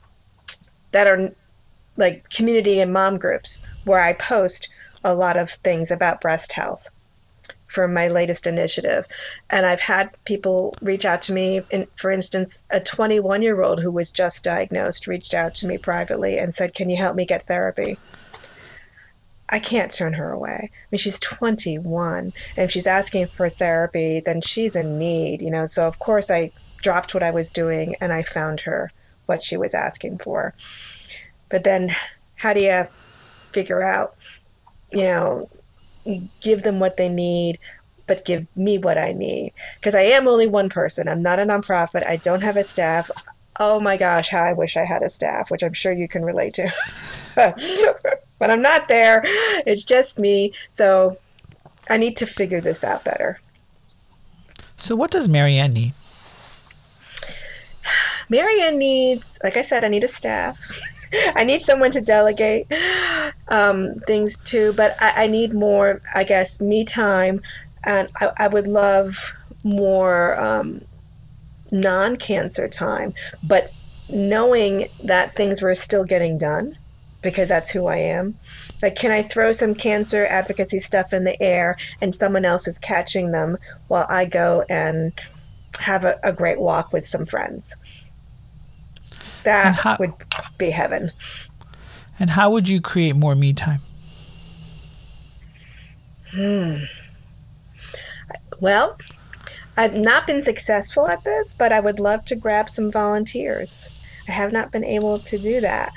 [0.92, 1.32] that are
[1.96, 4.68] like community and mom groups where I post
[5.04, 6.88] a lot of things about breast health
[7.66, 9.06] from my latest initiative.
[9.50, 11.62] And I've had people reach out to me.
[11.96, 16.38] For instance, a 21 year old who was just diagnosed reached out to me privately
[16.38, 17.98] and said, Can you help me get therapy?
[19.48, 20.70] I can't turn her away.
[20.72, 25.50] I mean, she's 21, and if she's asking for therapy, then she's in need, you
[25.50, 25.66] know.
[25.66, 28.90] So of course I dropped what I was doing and I found her
[29.26, 30.54] what she was asking for.
[31.48, 31.94] But then,
[32.36, 32.86] how do you
[33.52, 34.16] figure out,
[34.92, 35.48] you know,
[36.40, 37.58] give them what they need,
[38.06, 39.52] but give me what I need?
[39.76, 41.08] Because I am only one person.
[41.08, 42.06] I'm not a nonprofit.
[42.06, 43.10] I don't have a staff.
[43.60, 46.24] Oh my gosh, how I wish I had a staff, which I'm sure you can
[46.24, 46.72] relate to.
[48.38, 49.22] but I'm not there.
[49.24, 50.52] It's just me.
[50.72, 51.16] So
[51.88, 53.40] I need to figure this out better.
[54.76, 55.92] So, what does Marianne need?
[58.28, 60.58] Marianne needs, like I said, I need a staff.
[61.36, 62.66] I need someone to delegate
[63.48, 67.40] um, things to, but I, I, need more, I guess, me time.
[67.84, 69.32] And I, I would love
[69.64, 70.82] more um,
[71.70, 73.72] non cancer time, but
[74.10, 76.76] knowing that things were still getting done
[77.22, 78.36] because that's who I am.
[78.82, 82.78] Like, can I throw some cancer advocacy stuff in the air and someone else is
[82.78, 83.56] catching them
[83.88, 85.12] while I go and
[85.80, 87.74] have a, a great walk with some friends?
[89.44, 90.12] That how, would
[90.58, 91.12] be heaven.
[92.18, 93.80] And how would you create more me time?
[96.30, 96.76] Hmm.
[98.60, 98.98] Well,
[99.76, 103.92] I've not been successful at this, but I would love to grab some volunteers.
[104.28, 105.92] I have not been able to do that.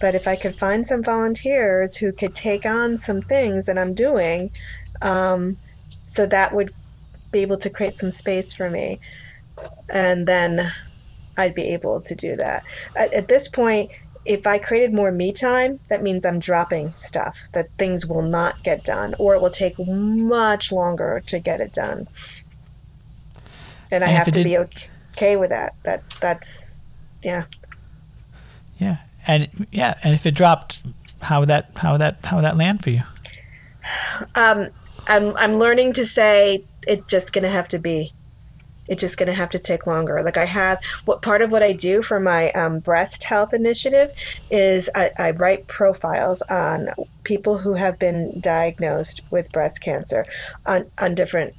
[0.00, 3.92] But if I could find some volunteers who could take on some things that I'm
[3.92, 4.50] doing,
[5.02, 5.56] um,
[6.06, 6.72] so that would
[7.30, 8.98] be able to create some space for me.
[9.90, 10.72] And then
[11.40, 12.64] I'd be able to do that.
[12.94, 13.90] At, at this point,
[14.24, 18.62] if I created more me time, that means I'm dropping stuff, that things will not
[18.62, 22.06] get done, or it will take much longer to get it done.
[23.90, 24.44] And, and I have to did...
[24.44, 25.74] be okay with that.
[25.84, 26.80] That that's
[27.22, 27.44] yeah.
[28.78, 30.82] Yeah, and yeah, and if it dropped,
[31.22, 33.02] how would that how would that how would that land for you?
[34.34, 34.68] Um,
[35.08, 38.12] I'm I'm learning to say it's just going to have to be
[38.90, 40.22] it's just going to have to take longer.
[40.22, 44.12] Like I have, what part of what I do for my um, breast health initiative
[44.50, 46.90] is I, I, write profiles on
[47.22, 50.26] people who have been diagnosed with breast cancer
[50.66, 51.54] on, on different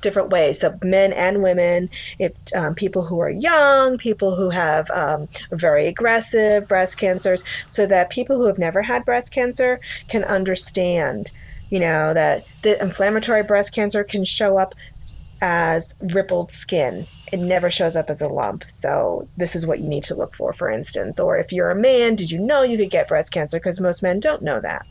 [0.00, 1.90] different ways so men and women
[2.20, 7.84] if um, people who are young people who have um, very aggressive breast cancers so
[7.84, 11.32] that people who have never had breast cancer can understand
[11.70, 14.74] you know that the inflammatory breast cancer can show up
[15.40, 17.06] as rippled skin.
[17.32, 18.64] It never shows up as a lump.
[18.68, 21.20] So, this is what you need to look for, for instance.
[21.20, 23.58] Or if you're a man, did you know you could get breast cancer?
[23.58, 24.86] Because most men don't know that.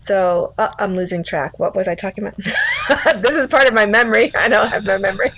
[0.00, 1.58] So, uh, I'm losing track.
[1.58, 2.36] What was I talking about?
[3.22, 4.34] this is part of my memory.
[4.38, 5.32] I don't have no memory.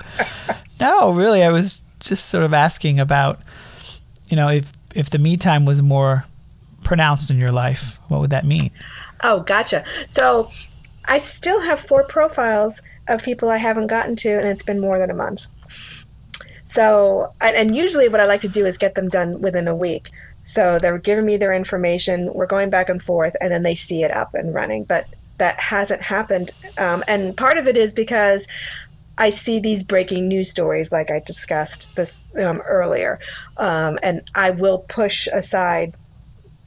[0.80, 1.42] no, really.
[1.42, 3.40] I was just sort of asking about,
[4.28, 6.24] you know, if, if the me time was more
[6.82, 8.70] pronounced in your life, what would that mean?
[9.24, 9.84] Oh, gotcha.
[10.06, 10.50] So,
[11.08, 14.98] I still have four profiles of people I haven't gotten to, and it's been more
[14.98, 15.46] than a month.
[16.66, 20.10] So, and usually what I like to do is get them done within a week.
[20.44, 24.02] So they're giving me their information, we're going back and forth, and then they see
[24.02, 24.84] it up and running.
[24.84, 25.06] But
[25.38, 26.50] that hasn't happened.
[26.76, 28.46] Um, and part of it is because
[29.16, 33.18] I see these breaking news stories, like I discussed this um, earlier,
[33.56, 35.94] um, and I will push aside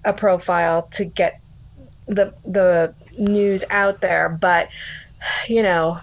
[0.04, 1.40] a profile to get
[2.08, 4.68] the the news out there, but
[5.48, 6.00] you know,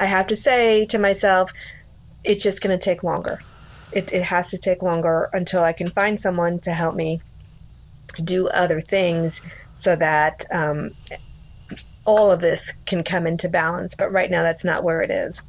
[0.00, 1.52] I have to say to myself,
[2.24, 3.42] it's just going to take longer.
[3.92, 7.20] It, it has to take longer until I can find someone to help me
[8.24, 9.40] do other things
[9.74, 10.90] so that um,
[12.04, 13.94] all of this can come into balance.
[13.94, 15.42] But right now, that's not where it is.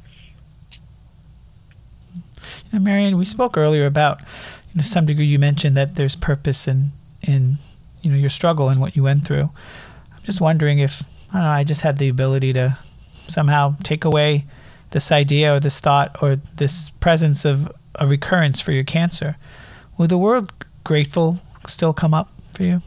[2.72, 6.68] Now, Marianne, we spoke earlier about, you know, some degree you mentioned that there's purpose
[6.68, 7.56] in in
[8.02, 9.50] you know your struggle and what you went through
[10.24, 12.76] just wondering if I, know, I just had the ability to
[13.12, 14.46] somehow take away
[14.90, 19.36] this idea or this thought or this presence of a recurrence for your cancer.
[19.98, 20.50] Would the word
[20.82, 22.80] grateful still come up for you?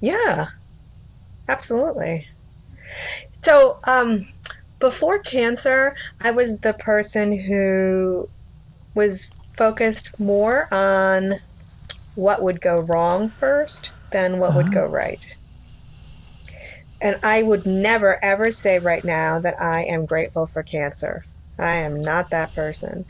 [0.00, 0.48] Yeah,
[1.48, 2.28] absolutely.
[3.42, 4.28] So, um,
[4.78, 8.28] before cancer, I was the person who
[8.94, 11.40] was focused more on
[12.14, 14.58] what would go wrong first than what uh-huh.
[14.58, 14.94] would go uh-huh.
[14.94, 15.36] right.
[17.00, 21.24] And I would never, ever say right now that I am grateful for cancer.
[21.58, 23.04] I am not that person.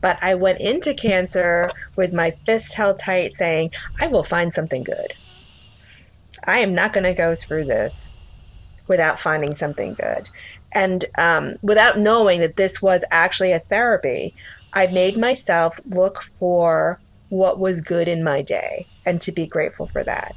[0.00, 4.84] But I went into cancer with my fist held tight, saying, I will find something
[4.84, 5.12] good.
[6.44, 8.10] I am not going to go through this
[8.86, 10.28] without finding something good.
[10.72, 14.34] And um, without knowing that this was actually a therapy,
[14.72, 17.00] I made myself look for
[17.30, 20.36] what was good in my day and to be grateful for that.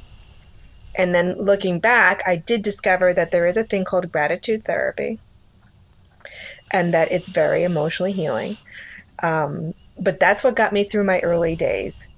[0.96, 5.20] And then looking back, I did discover that there is a thing called gratitude therapy.
[6.72, 8.58] and that it's very emotionally healing.
[9.22, 12.08] Um, but that's what got me through my early days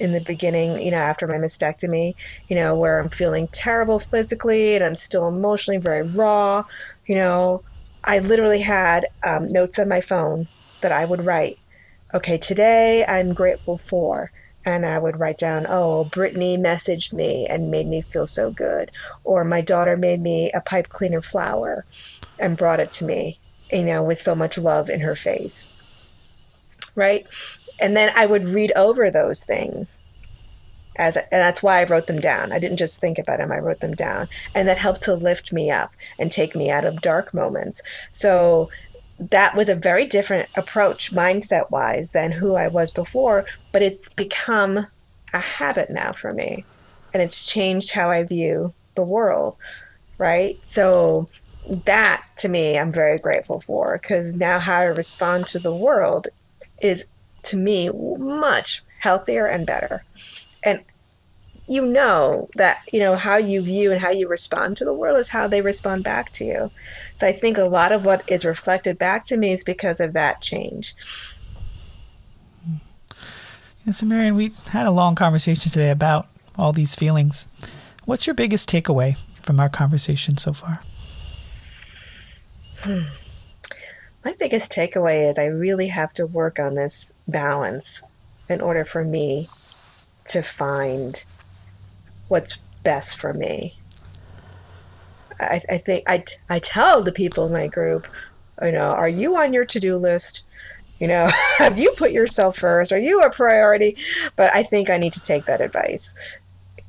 [0.00, 2.14] in the beginning, you know, after my mastectomy,
[2.48, 6.64] you know, where I'm feeling terrible physically and I'm still emotionally very raw.
[7.06, 7.62] You know,
[8.04, 10.48] I literally had um, notes on my phone
[10.82, 11.58] that I would write.
[12.14, 14.32] Okay, today I'm grateful for.
[14.66, 18.90] And I would write down, oh, Brittany messaged me and made me feel so good.
[19.24, 21.86] Or my daughter made me a pipe cleaner flower
[22.38, 23.40] and brought it to me,
[23.72, 25.66] you know, with so much love in her face.
[26.94, 27.26] Right?
[27.78, 30.00] and then I would read over those things.
[30.96, 32.52] As, and that's why I wrote them down.
[32.52, 34.28] I didn't just think about them, I wrote them down.
[34.54, 37.82] And that helped to lift me up and take me out of dark moments.
[38.12, 38.70] So
[39.18, 44.08] that was a very different approach, mindset wise, than who I was before, but it's
[44.10, 44.86] become
[45.32, 46.66] a habit now for me.
[47.12, 49.56] And it's changed how I view the world,
[50.18, 50.56] right?
[50.68, 51.30] So
[51.84, 56.28] that to me, I'm very grateful for because now how I respond to the world
[56.80, 57.06] is
[57.44, 60.04] to me much healthier and better.
[60.64, 60.80] And
[61.68, 65.18] you know that you know how you view and how you respond to the world
[65.18, 66.72] is how they respond back to you.
[67.16, 70.12] So I think a lot of what is reflected back to me is because of
[70.12, 70.94] that change.
[73.84, 77.48] Yeah, so Marianne, we had a long conversation today about all these feelings.
[78.04, 80.82] What's your biggest takeaway from our conversation so far?
[82.80, 83.04] Hmm
[84.26, 88.02] my biggest takeaway is I really have to work on this balance
[88.48, 89.46] in order for me
[90.30, 91.22] to find
[92.26, 93.75] what's best for me.
[95.40, 98.06] I, I think I, I tell the people in my group,
[98.62, 100.42] you know, are you on your to do list?
[100.98, 101.28] You know,
[101.58, 102.92] have you put yourself first?
[102.92, 103.96] Are you a priority?
[104.36, 106.14] But I think I need to take that advice.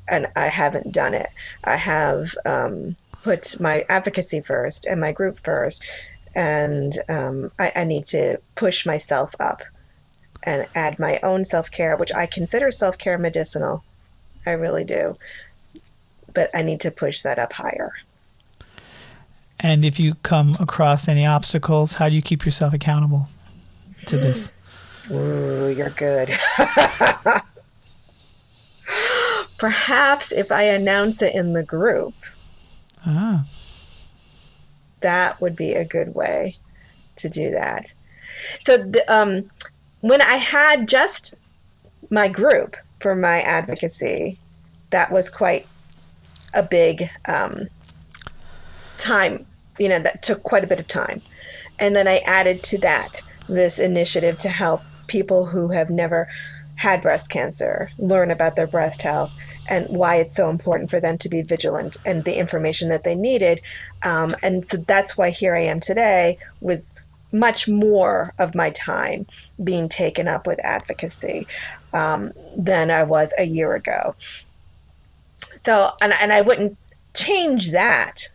[0.08, 1.28] And I haven't done it.
[1.66, 5.84] I have um, put my advocacy first and my group first
[6.38, 9.64] and um, I, I need to push myself up
[10.44, 13.84] and add my own self care, which I consider self care medicinal.
[14.46, 15.18] I really do.
[16.34, 17.92] But I need to push that up higher.
[19.60, 23.28] And if you come across any obstacles, how do you keep yourself accountable
[24.06, 24.54] to this?
[25.10, 26.30] Ooh, you're good.
[29.58, 32.14] Perhaps if I announce it in the group.
[33.06, 33.46] Ah
[35.02, 36.56] that would be a good way
[37.18, 37.92] to do that.
[38.60, 39.50] So the, um,
[40.02, 41.34] when I had just
[42.10, 44.40] my group for my advocacy,
[44.90, 45.68] that was quite
[46.54, 47.68] a big um,
[48.98, 49.46] time.
[49.80, 51.22] You know, that took quite a bit of time.
[51.80, 56.28] And then I added to that this initiative to help people who have never
[56.76, 59.36] had breast cancer learn about their breast health
[59.70, 63.16] and why it's so important for them to be vigilant and the information that they
[63.16, 63.62] needed.
[64.04, 66.90] Um, and so that's why here I am today with
[67.32, 69.26] much more of my time
[69.64, 71.48] being taken up with advocacy
[71.94, 74.16] um, than I was a year ago.
[75.58, 76.78] So, and, and I wouldn't
[77.14, 78.30] change that.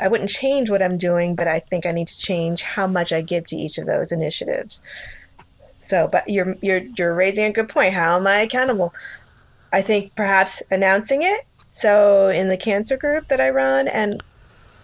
[0.00, 3.12] I wouldn't change what I'm doing, but I think I need to change how much
[3.12, 4.82] I give to each of those initiatives.
[5.80, 7.94] So, but you're you're you're raising a good point.
[7.94, 8.94] How am I accountable?
[9.72, 11.40] I think perhaps announcing it.
[11.72, 14.22] So in the cancer group that I run and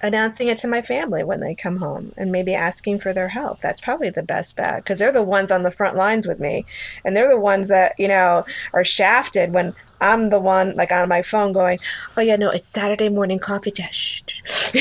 [0.05, 3.61] announcing it to my family when they come home and maybe asking for their help.
[3.61, 6.67] That's probably the best bet because they're the ones on the front lines with me.
[7.05, 8.45] And they're the ones that, you know,
[8.75, 11.79] are shafted when I'm the one like on my phone going,
[12.17, 14.43] oh, yeah, no, it's Saturday morning coffee test.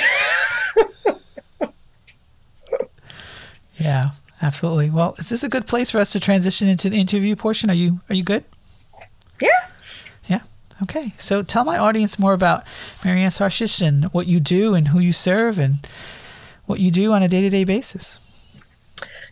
[3.75, 4.11] yeah,
[4.41, 4.89] absolutely.
[4.89, 7.69] Well, is this a good place for us to transition into the interview portion?
[7.69, 8.43] Are you are you good?
[9.41, 9.49] Yeah.
[10.83, 11.13] Okay.
[11.17, 12.65] So tell my audience more about
[13.05, 15.75] Marianne Sarcich and what you do and who you serve and
[16.65, 18.19] what you do on a day to day basis.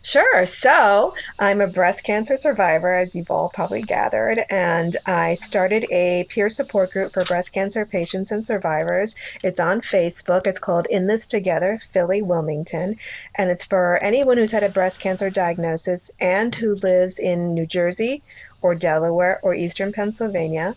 [0.04, 0.44] Sure.
[0.46, 6.24] So I'm a breast cancer survivor, as you've all probably gathered, and I started a
[6.28, 9.14] peer support group for breast cancer patients and survivors.
[9.44, 10.48] It's on Facebook.
[10.48, 12.96] It's called In This Together, Philly Wilmington,
[13.36, 17.66] and it's for anyone who's had a breast cancer diagnosis and who lives in New
[17.66, 18.24] Jersey
[18.60, 20.74] or Delaware or Eastern Pennsylvania.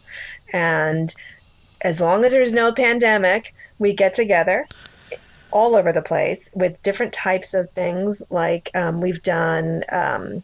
[0.55, 1.13] And
[1.81, 4.65] as long as there's no pandemic, we get together
[5.51, 8.23] all over the place with different types of things.
[8.29, 10.43] Like um, we've done um,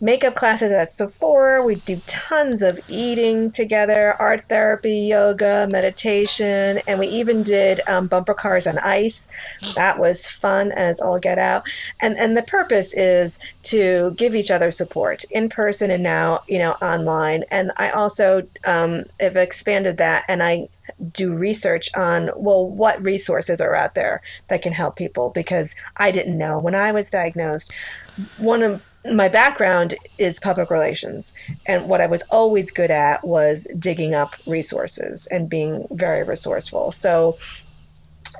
[0.00, 1.64] makeup classes at Sephora.
[1.64, 8.06] We do tons of eating together, art therapy, yoga, meditation, and we even did um,
[8.06, 9.28] bumper cars on ice.
[9.74, 11.62] That was fun as all get out.
[12.00, 16.58] And and the purpose is to give each other support in person and now you
[16.58, 17.44] know online.
[17.50, 20.68] And I also um, have expanded that, and I
[21.12, 26.10] do research on, well, what resources are out there that can help people because I
[26.10, 26.58] didn't know.
[26.58, 27.72] When I was diagnosed,
[28.38, 31.32] one of my background is public relations.
[31.66, 36.92] And what I was always good at was digging up resources and being very resourceful.
[36.92, 37.38] So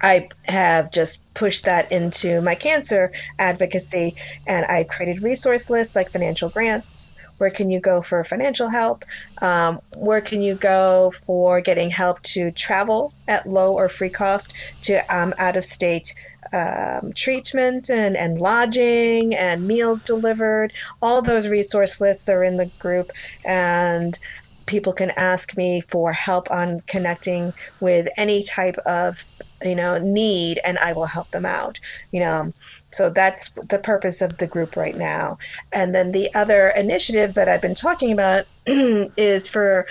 [0.02, 6.10] I have just pushed that into my cancer advocacy and I created resource lists like
[6.10, 7.14] financial grants.
[7.38, 9.06] Where can you go for financial help?
[9.40, 14.52] Um, where can you go for getting help to travel at low or free cost
[14.82, 16.14] to um, out of state
[16.52, 20.72] um, treatment and, and lodging and meals delivered.
[21.02, 23.10] All those resource lists are in the group,
[23.44, 24.18] and
[24.66, 29.18] people can ask me for help on connecting with any type of
[29.64, 31.78] you know need and i will help them out
[32.12, 32.52] you know.
[32.92, 35.38] So that's the purpose of the group right now.
[35.72, 39.86] And then the other initiative that i've been talking about is for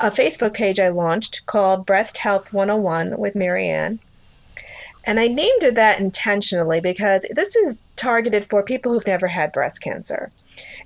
[0.00, 4.00] a facebook page i launched called breast health 101 with marianne
[5.06, 9.52] and I named it that intentionally because this is targeted for people who've never had
[9.52, 10.30] breast cancer.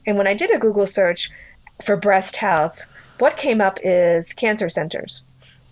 [0.06, 1.30] And when I did a Google search
[1.82, 2.84] for breast health,
[3.18, 5.24] what came up is cancer centers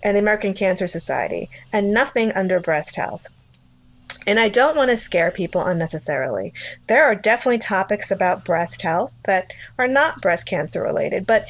[0.03, 3.27] and the American Cancer Society, and nothing under breast health.
[4.27, 6.53] And I don't want to scare people unnecessarily.
[6.87, 11.47] There are definitely topics about breast health that are not breast cancer related, but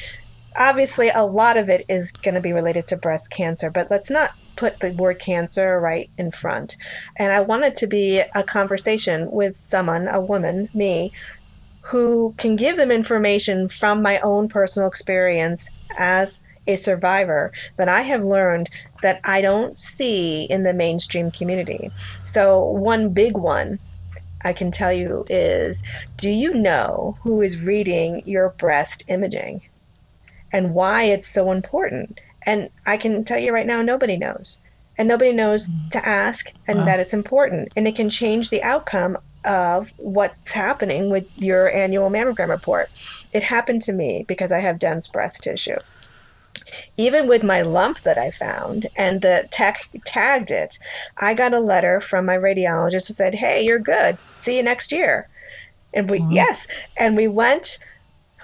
[0.59, 4.11] obviously a lot of it is going to be related to breast cancer, but let's
[4.11, 6.77] not put the word cancer right in front.
[7.17, 11.13] And I want it to be a conversation with someone, a woman, me,
[11.83, 18.03] who can give them information from my own personal experience as a survivor that I
[18.03, 18.69] have learned
[19.03, 21.91] that I don't see in the mainstream community.
[22.25, 23.79] So, one big one
[24.45, 25.83] I can tell you is
[26.17, 29.63] do you know who is reading your breast imaging?
[30.53, 32.21] And why it's so important.
[32.43, 34.61] And I can tell you right now, nobody knows.
[34.97, 35.91] And nobody knows mm.
[35.91, 36.85] to ask and wow.
[36.87, 37.73] that it's important.
[37.77, 42.91] And it can change the outcome of what's happening with your annual mammogram report.
[43.33, 45.79] It happened to me because I have dense breast tissue.
[46.97, 50.79] Even with my lump that I found and the tech tagged it,
[51.17, 54.19] I got a letter from my radiologist that said, Hey, you're good.
[54.39, 55.29] See you next year.
[55.95, 56.33] And we, mm-hmm.
[56.33, 56.67] yes.
[56.99, 57.79] And we went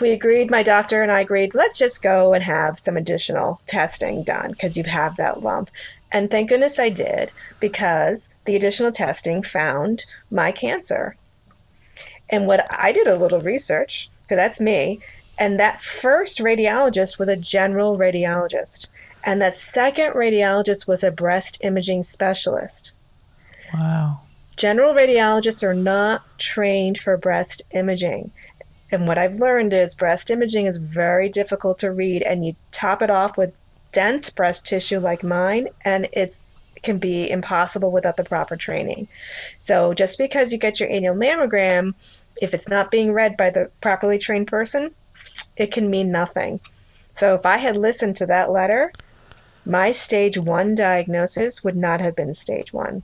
[0.00, 4.22] we agreed, my doctor and I agreed, let's just go and have some additional testing
[4.24, 5.70] done because you have that lump.
[6.12, 11.16] And thank goodness I did because the additional testing found my cancer.
[12.30, 15.00] And what I did a little research, because that's me,
[15.38, 18.88] and that first radiologist was a general radiologist.
[19.24, 22.92] And that second radiologist was a breast imaging specialist.
[23.72, 24.20] Wow.
[24.56, 28.30] General radiologists are not trained for breast imaging.
[28.94, 33.02] And what I've learned is breast imaging is very difficult to read, and you top
[33.02, 33.52] it off with
[33.90, 36.52] dense breast tissue like mine, and it's
[36.84, 39.08] can be impossible without the proper training.
[39.58, 41.94] So just because you get your annual mammogram,
[42.40, 44.94] if it's not being read by the properly trained person,
[45.56, 46.60] it can mean nothing.
[47.14, 48.92] So if I had listened to that letter,
[49.66, 53.02] my stage one diagnosis would not have been stage one.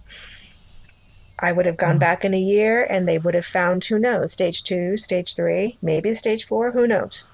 [1.40, 2.00] I would have gone mm.
[2.00, 5.78] back in a year and they would have found who knows, stage two, stage three,
[5.82, 7.26] maybe stage four, who knows.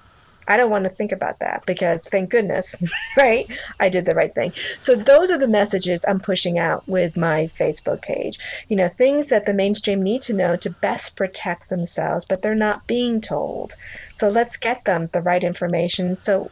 [0.47, 2.81] I don't want to think about that because thank goodness,
[3.17, 3.45] right?
[3.79, 4.53] I did the right thing.
[4.79, 8.39] So those are the messages I'm pushing out with my Facebook page.
[8.69, 12.55] You know, things that the mainstream need to know to best protect themselves, but they're
[12.55, 13.75] not being told.
[14.15, 16.49] So let's get them the right information so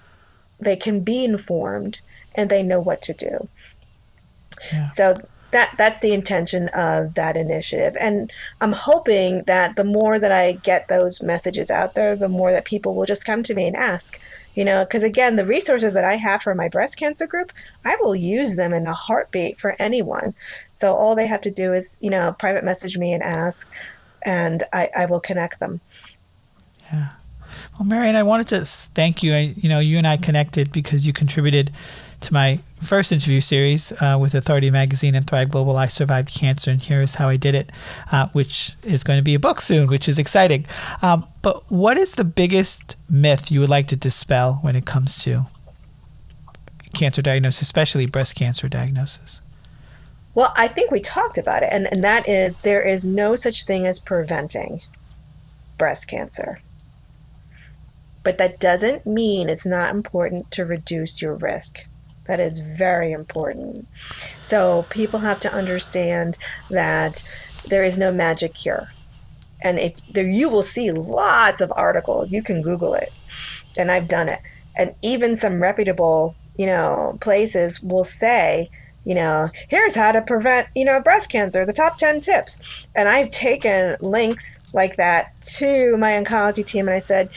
[0.59, 1.99] they can be informed
[2.35, 3.47] and they know what to do.
[4.71, 4.87] Yeah.
[4.87, 5.15] So
[5.55, 7.95] that that's the intention of that initiative.
[7.97, 12.51] And i'm hoping that the more that i get those messages out there the more
[12.51, 14.19] that people will just come to me and ask
[14.55, 17.53] you know because again the resources that i have for my breast cancer group
[17.85, 20.33] i will use them in a heartbeat for anyone.
[20.75, 23.65] So all they have to do is you know private message me and ask
[24.23, 25.79] and i, I will connect them.
[26.91, 27.11] Yeah.
[27.79, 29.33] Well marianne i wanted to thank you.
[29.33, 31.71] I, you know you and i connected because you contributed
[32.25, 35.77] to my first interview series uh, with Authority Magazine and Thrive Global.
[35.77, 37.71] I survived cancer, and here's how I did it,
[38.11, 40.65] uh, which is going to be a book soon, which is exciting.
[41.03, 45.23] Um, but what is the biggest myth you would like to dispel when it comes
[45.23, 45.45] to
[46.93, 49.41] cancer diagnosis, especially breast cancer diagnosis?
[50.33, 53.65] Well, I think we talked about it, and, and that is there is no such
[53.65, 54.81] thing as preventing
[55.77, 56.59] breast cancer.
[58.23, 61.85] But that doesn't mean it's not important to reduce your risk.
[62.25, 63.87] That is very important.
[64.41, 66.37] So people have to understand
[66.69, 67.23] that
[67.67, 68.87] there is no magic cure.
[69.61, 73.09] And if there you will see lots of articles, you can Google it.
[73.77, 74.39] And I've done it.
[74.77, 78.69] And even some reputable you know, places will say,
[79.03, 82.87] you know, here's how to prevent, you know, breast cancer, the top 10 tips.
[82.95, 87.29] And I've taken links like that to my oncology team and I said,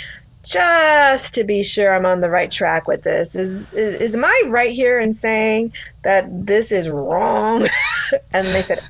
[0.42, 4.24] just to be sure I'm on the right track with this, is, is, is am
[4.24, 5.72] I right here in saying
[6.02, 7.66] that this is wrong?
[8.32, 8.82] and they said,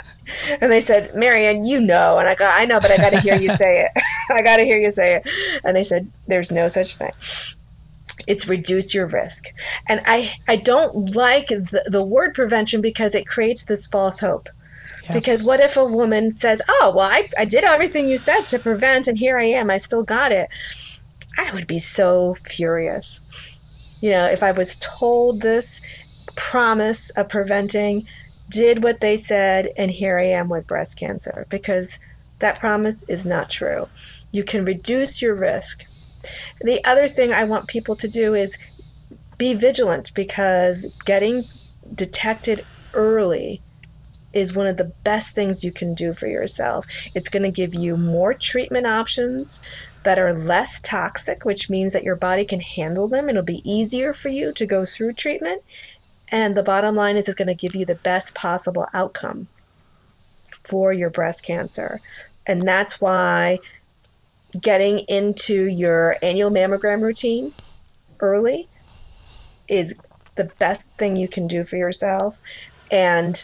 [0.61, 2.18] and they said, Marianne, you know.
[2.18, 4.03] And I go, I know, but I got to hear you say it.
[4.30, 5.22] I got to hear you say it.
[5.64, 7.12] And they said, there's no such thing
[8.26, 9.46] it's reduce your risk.
[9.86, 14.49] And I, I don't like the, the word prevention because it creates this false hope.
[15.05, 15.14] Yeah.
[15.14, 18.59] Because what if a woman says, Oh, well, I, I did everything you said to
[18.59, 20.49] prevent, and here I am, I still got it?
[21.39, 23.22] I would be so furious.
[24.03, 25.80] You know, if I was told this
[26.36, 28.07] promise of preventing,
[28.51, 31.99] did what they said, and here I am with breast cancer, because
[32.41, 33.91] that promise is not true.
[34.32, 35.80] You can reduce your risk
[36.62, 38.59] the other thing I want people to do is
[39.39, 41.49] be vigilant because getting
[41.95, 43.62] detected early
[44.32, 46.86] is one of the best things you can do for yourself.
[47.14, 49.61] It's going to give you more treatment options
[50.05, 53.28] that are less toxic, which means that your body can handle them.
[53.28, 55.62] It'll be easier for you to go through treatment.
[56.30, 59.49] And the bottom line is it's going to give you the best possible outcome
[60.64, 62.01] for your breast cancer.
[62.46, 63.59] And that's why
[64.59, 67.53] getting into your annual mammogram routine
[68.20, 68.68] early
[69.68, 69.94] is
[70.36, 72.36] the best thing you can do for yourself.
[72.90, 73.42] And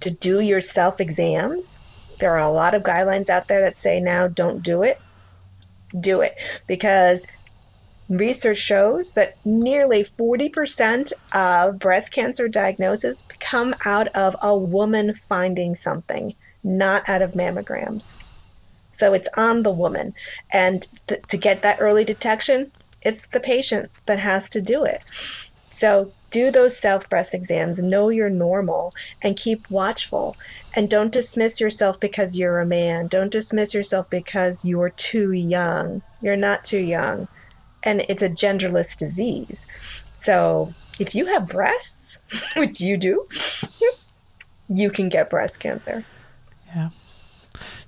[0.00, 1.80] to do your self exams,
[2.18, 5.00] there are a lot of guidelines out there that say now don't do it.
[5.98, 6.34] Do it
[6.66, 7.26] because
[8.08, 15.74] research shows that nearly 40% of breast cancer diagnoses come out of a woman finding
[15.76, 16.34] something,
[16.64, 18.16] not out of mammograms.
[18.94, 20.14] So it's on the woman.
[20.52, 22.72] And th- to get that early detection,
[23.02, 25.00] it's the patient that has to do it.
[25.70, 30.36] So do those self breast exams, know you're normal, and keep watchful.
[30.76, 33.08] And don't dismiss yourself because you're a man.
[33.08, 36.02] Don't dismiss yourself because you're too young.
[36.20, 37.26] You're not too young.
[37.82, 39.66] And it's a genderless disease.
[40.18, 40.70] So
[41.00, 42.20] if you have breasts,
[42.56, 43.24] which you do,
[44.68, 46.04] you can get breast cancer.
[46.66, 46.90] Yeah.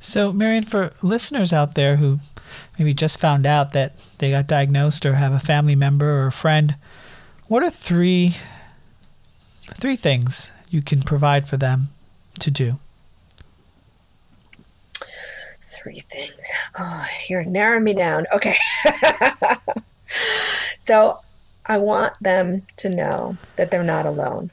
[0.01, 2.21] So, Marianne, for listeners out there who
[2.79, 6.33] maybe just found out that they got diagnosed or have a family member or a
[6.33, 6.77] friend,
[7.49, 8.37] what are three
[9.75, 11.89] three things you can provide for them
[12.43, 12.79] to do?
[15.63, 16.35] Three things.
[16.79, 18.27] Oh, you're narrowing me down.
[18.33, 18.57] Okay.
[20.81, 21.21] so,
[21.67, 24.51] I want them to know that they're not alone,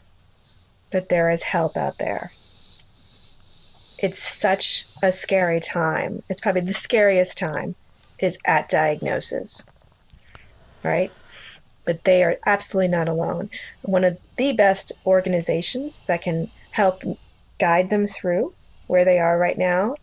[0.91, 2.31] that there is help out there
[3.99, 6.21] it's such a scary time.
[6.29, 7.75] It's probably the scariest time
[8.19, 9.63] is at diagnosis,
[10.83, 11.11] right?
[11.85, 13.49] But they are absolutely not alone.
[13.83, 17.01] One of the best organizations that can help
[17.59, 18.53] guide them through
[18.87, 19.95] where they are right now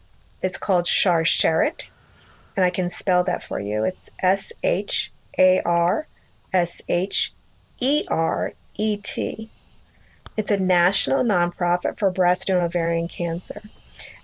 [0.42, 1.86] It's called Shar Sharsheret,
[2.56, 3.84] and I can spell that for you.
[3.84, 6.06] It's S H A R
[6.52, 7.32] S H
[7.80, 9.50] E R E T.
[10.36, 13.60] It's a national nonprofit for breast and ovarian cancer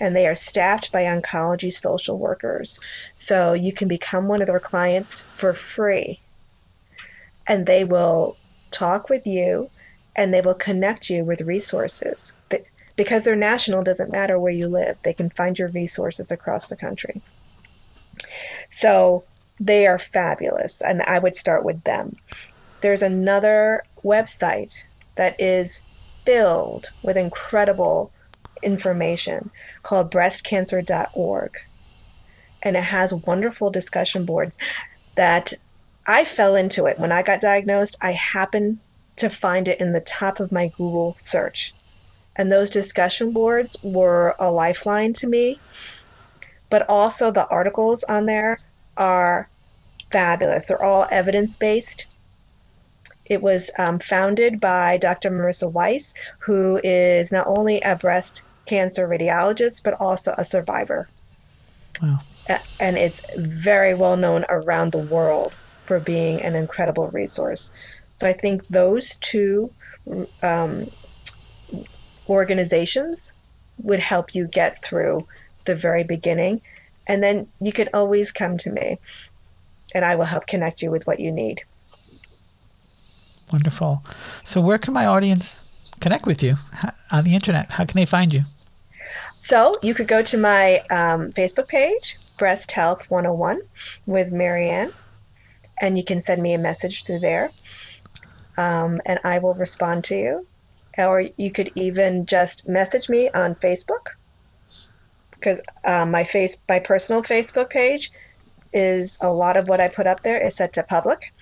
[0.01, 2.81] and they are staffed by oncology social workers.
[3.15, 6.21] So you can become one of their clients for free.
[7.47, 8.37] And they will
[8.71, 9.71] talk with you
[10.15, 12.33] and they will connect you with resources.
[12.99, 16.77] Because they're national, doesn't matter where you live, they can find your resources across the
[16.77, 17.23] country.
[18.73, 19.23] So
[19.61, 22.11] they are fabulous, and I would start with them.
[22.81, 24.83] There's another website
[25.15, 25.79] that is
[26.25, 28.11] filled with incredible
[28.65, 29.51] information
[29.85, 31.57] called breastcancer.org.
[32.65, 34.59] And it has wonderful discussion boards
[35.15, 35.53] that
[36.05, 36.99] I fell into it.
[36.99, 38.81] When I got diagnosed, I happened
[39.17, 41.73] to find it in the top of my Google search.
[42.39, 45.61] And those discussion boards were a lifeline to me.
[46.71, 48.59] But also, the articles on there
[48.97, 49.49] are
[50.13, 50.67] fabulous.
[50.67, 52.07] They're all evidence based.
[53.27, 55.31] It was um, founded by Dr.
[55.31, 61.09] Marisa Weiss, who is not only a breast cancer radiologist, but also a survivor.
[62.01, 62.19] Wow.
[62.81, 65.53] And it's very well known around the world
[65.87, 67.73] for being an incredible resource.
[68.15, 69.71] So I think those two
[70.43, 70.87] um,
[72.29, 73.33] organizations
[73.83, 75.27] would help you get through
[75.65, 76.61] the very beginning.
[77.07, 78.99] And then you can always come to me
[79.95, 81.63] and I will help connect you with what you need.
[83.53, 84.05] Wonderful.
[84.45, 85.67] So, where can my audience
[86.01, 86.57] connect with you
[87.11, 87.73] on the internet?
[87.73, 88.43] How can they find you?
[89.39, 93.61] So you could go to my um, Facebook page, Breast Health 101
[94.07, 94.93] with Marianne,
[95.81, 97.51] and you can send me a message through there.
[98.59, 100.47] um, and I will respond to you.
[100.99, 104.09] Or you could even just message me on Facebook
[105.39, 108.13] because um, my face, my personal Facebook page,
[108.73, 111.33] is a lot of what I put up there is set to public,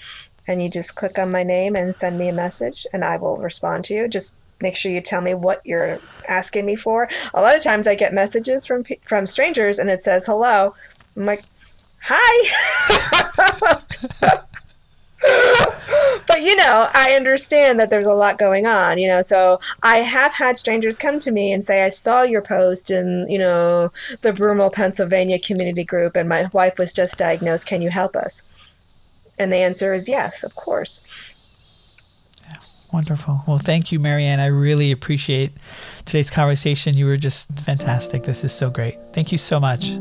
[0.46, 3.38] and you just click on my name and send me a message, and I will
[3.38, 4.09] respond to you.
[4.09, 5.98] Just make sure you tell me what you're
[6.28, 7.09] asking me for.
[7.34, 10.74] A lot of times I get messages from from strangers, and it says hello.
[11.16, 11.44] I'm like,
[12.00, 12.50] hi.
[16.27, 19.22] but you know, I understand that there's a lot going on, you know.
[19.22, 23.27] So I have had strangers come to me and say, I saw your post in,
[23.29, 27.66] you know, the Broomall, Pennsylvania community group, and my wife was just diagnosed.
[27.66, 28.43] Can you help us?
[29.39, 31.03] And the answer is yes, of course.
[32.97, 33.42] Wonderful.
[33.47, 34.40] Well, thank you, Marianne.
[34.40, 35.53] I really appreciate
[36.07, 36.97] today's conversation.
[36.97, 38.22] You were just fantastic.
[38.22, 38.97] This is so great.
[39.12, 39.99] Thank you so much.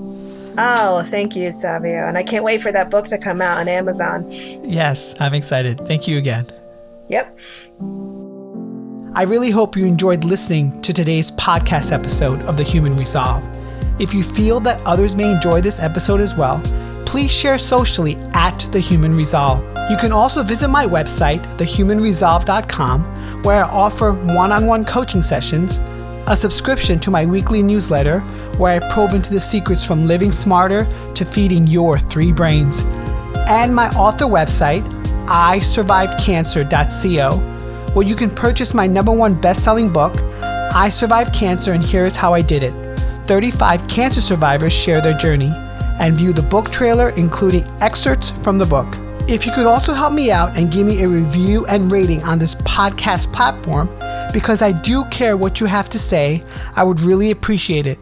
[0.57, 2.07] Oh, thank you, Savio.
[2.07, 4.31] And I can't wait for that book to come out on Amazon.
[4.31, 5.77] Yes, I'm excited.
[5.77, 6.45] Thank you again.
[7.09, 7.37] Yep.
[9.13, 13.43] I really hope you enjoyed listening to today's podcast episode of The Human Resolve.
[13.99, 16.63] If you feel that others may enjoy this episode as well,
[17.16, 19.63] please share socially at The Human Resolve.
[19.89, 25.80] You can also visit my website, thehumanresolve.com, where I offer one on one coaching sessions,
[26.28, 28.20] a subscription to my weekly newsletter,
[28.57, 32.84] where I probe into the secrets from living smarter to feeding your three brains,
[33.47, 34.84] and my author website,
[35.28, 37.38] isurvivedcancer.co,
[37.93, 40.22] where you can purchase my number one best selling book,
[40.76, 42.74] I Survived Cancer and Here's How I Did It.
[43.26, 45.53] 35 cancer survivors share their journey,
[45.99, 48.87] and view the book trailer, including excerpts from the book.
[49.27, 52.37] If you could also help me out and give me a review and rating on
[52.37, 53.87] this podcast platform,
[54.31, 56.43] because I do care what you have to say,
[56.75, 57.97] I would really appreciate it.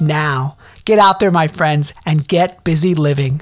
[0.00, 3.40] Now, get out there, my friends, and get busy living.